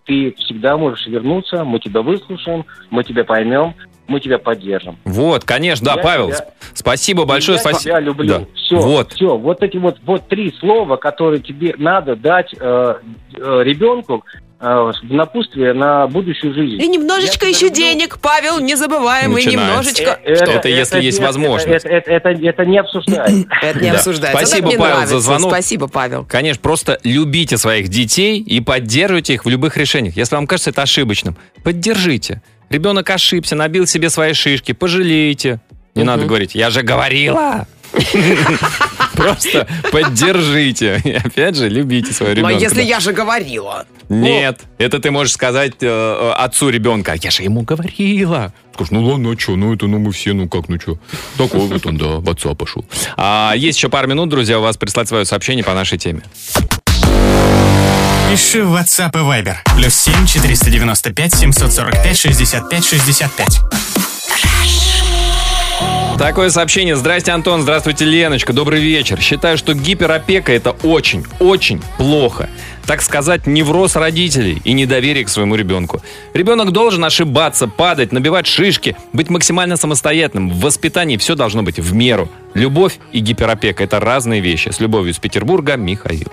[0.05, 3.73] ты всегда можешь вернуться, мы тебя выслушаем, мы тебя поймем,
[4.07, 4.97] мы тебя поддержим.
[5.05, 6.27] Вот, конечно, да, Я Павел.
[6.27, 6.43] тебя- сп-
[6.73, 7.55] Спасибо большое.
[7.57, 7.81] я спасибо.
[7.81, 8.27] тебя люблю.
[8.27, 8.45] Да.
[8.55, 9.13] Все, Вот.
[9.13, 9.37] все.
[9.37, 12.95] Вот эти вот, вот три слова, которые тебе надо дать э,
[13.35, 14.23] э, ребенку
[14.59, 14.65] э,
[15.03, 16.81] в напутствие на будущую жизнь.
[16.81, 17.75] И немножечко Я еще люблю.
[17.75, 20.17] денег, Павел, не забываем, и немножечко...
[20.23, 20.45] Э, Что?
[20.51, 21.67] Это если есть нет, возможность.
[21.85, 23.45] Это, это, это- это не обсуждается.
[23.61, 23.97] Это не Да.
[23.97, 24.45] обсуждается.
[24.45, 25.49] Спасибо, это Павел, за звонок.
[25.51, 26.25] Спасибо, Павел.
[26.25, 30.15] Конечно, просто любите своих детей и поддерживайте их в любых решениях.
[30.15, 32.41] Если вам кажется это ошибочным, поддержите.
[32.69, 35.59] Ребенок ошибся, набил себе свои шишки, пожалейте.
[35.93, 36.07] Не Мгм.
[36.07, 37.67] надо говорить, я же говорила.
[39.15, 41.01] Просто поддержите.
[41.05, 42.63] И опять же, любите своего Но ребенка.
[42.63, 42.81] если да.
[42.81, 43.85] я же говорила...
[44.09, 47.15] Нет, это ты можешь сказать э, э, отцу ребенка.
[47.19, 48.53] Я же ему говорила.
[48.73, 50.99] Скажешь, ну ладно, а что, ну это, ну мы все, ну как, ну что.
[51.37, 52.85] Такой вот он, да, в отца пошел.
[53.17, 56.21] А, есть еще пару минут, друзья, у вас прислать свое сообщение по нашей теме.
[58.29, 59.55] Пиши в WhatsApp и Viber.
[59.75, 63.61] Плюс 7 495 745 65 65.
[66.17, 66.95] Такое сообщение.
[66.95, 67.61] Здрасте, Антон.
[67.61, 68.53] Здравствуйте, Леночка.
[68.53, 69.19] Добрый вечер.
[69.21, 72.49] Считаю, что гиперопека это очень, очень плохо.
[72.85, 76.01] Так сказать, невроз родителей и недоверие к своему ребенку.
[76.33, 80.49] Ребенок должен ошибаться, падать, набивать шишки, быть максимально самостоятельным.
[80.49, 82.29] В воспитании все должно быть в меру.
[82.53, 84.69] Любовь и гиперопека– это разные вещи.
[84.69, 86.31] С любовью из Петербурга, Михаил.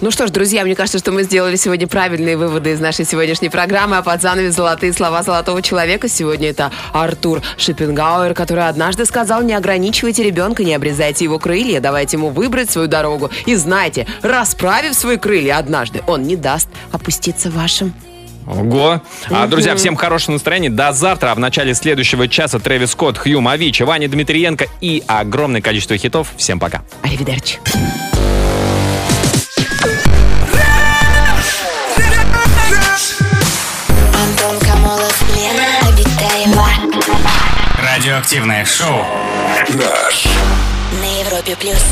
[0.00, 3.50] Ну что ж, друзья, мне кажется, что мы сделали сегодня правильные выводы из нашей сегодняшней
[3.50, 3.98] программы.
[3.98, 9.52] А под занавес золотые слова золотого человека сегодня это Артур Шипенгауэр, который однажды сказал, не
[9.52, 13.30] ограничивайте ребенка, не обрезайте его крылья, давайте ему выбрать свою дорогу.
[13.46, 17.92] И знайте, расправив свои крылья однажды, он не даст опуститься вашим.
[18.46, 19.00] Ого.
[19.28, 20.70] А, друзья, всем хорошего настроения.
[20.70, 21.30] До завтра.
[21.30, 26.32] А в начале следующего часа Трэвис Скотт, Хью Мавичи, Ваня Дмитриенко и огромное количество хитов.
[26.36, 26.82] Всем пока.
[27.02, 27.58] Аривидерчи.
[34.14, 36.66] Антон Камолов, Лена Обитаева.
[37.82, 39.04] Радиоактивное шоу.
[41.00, 41.84] На Европе плюс.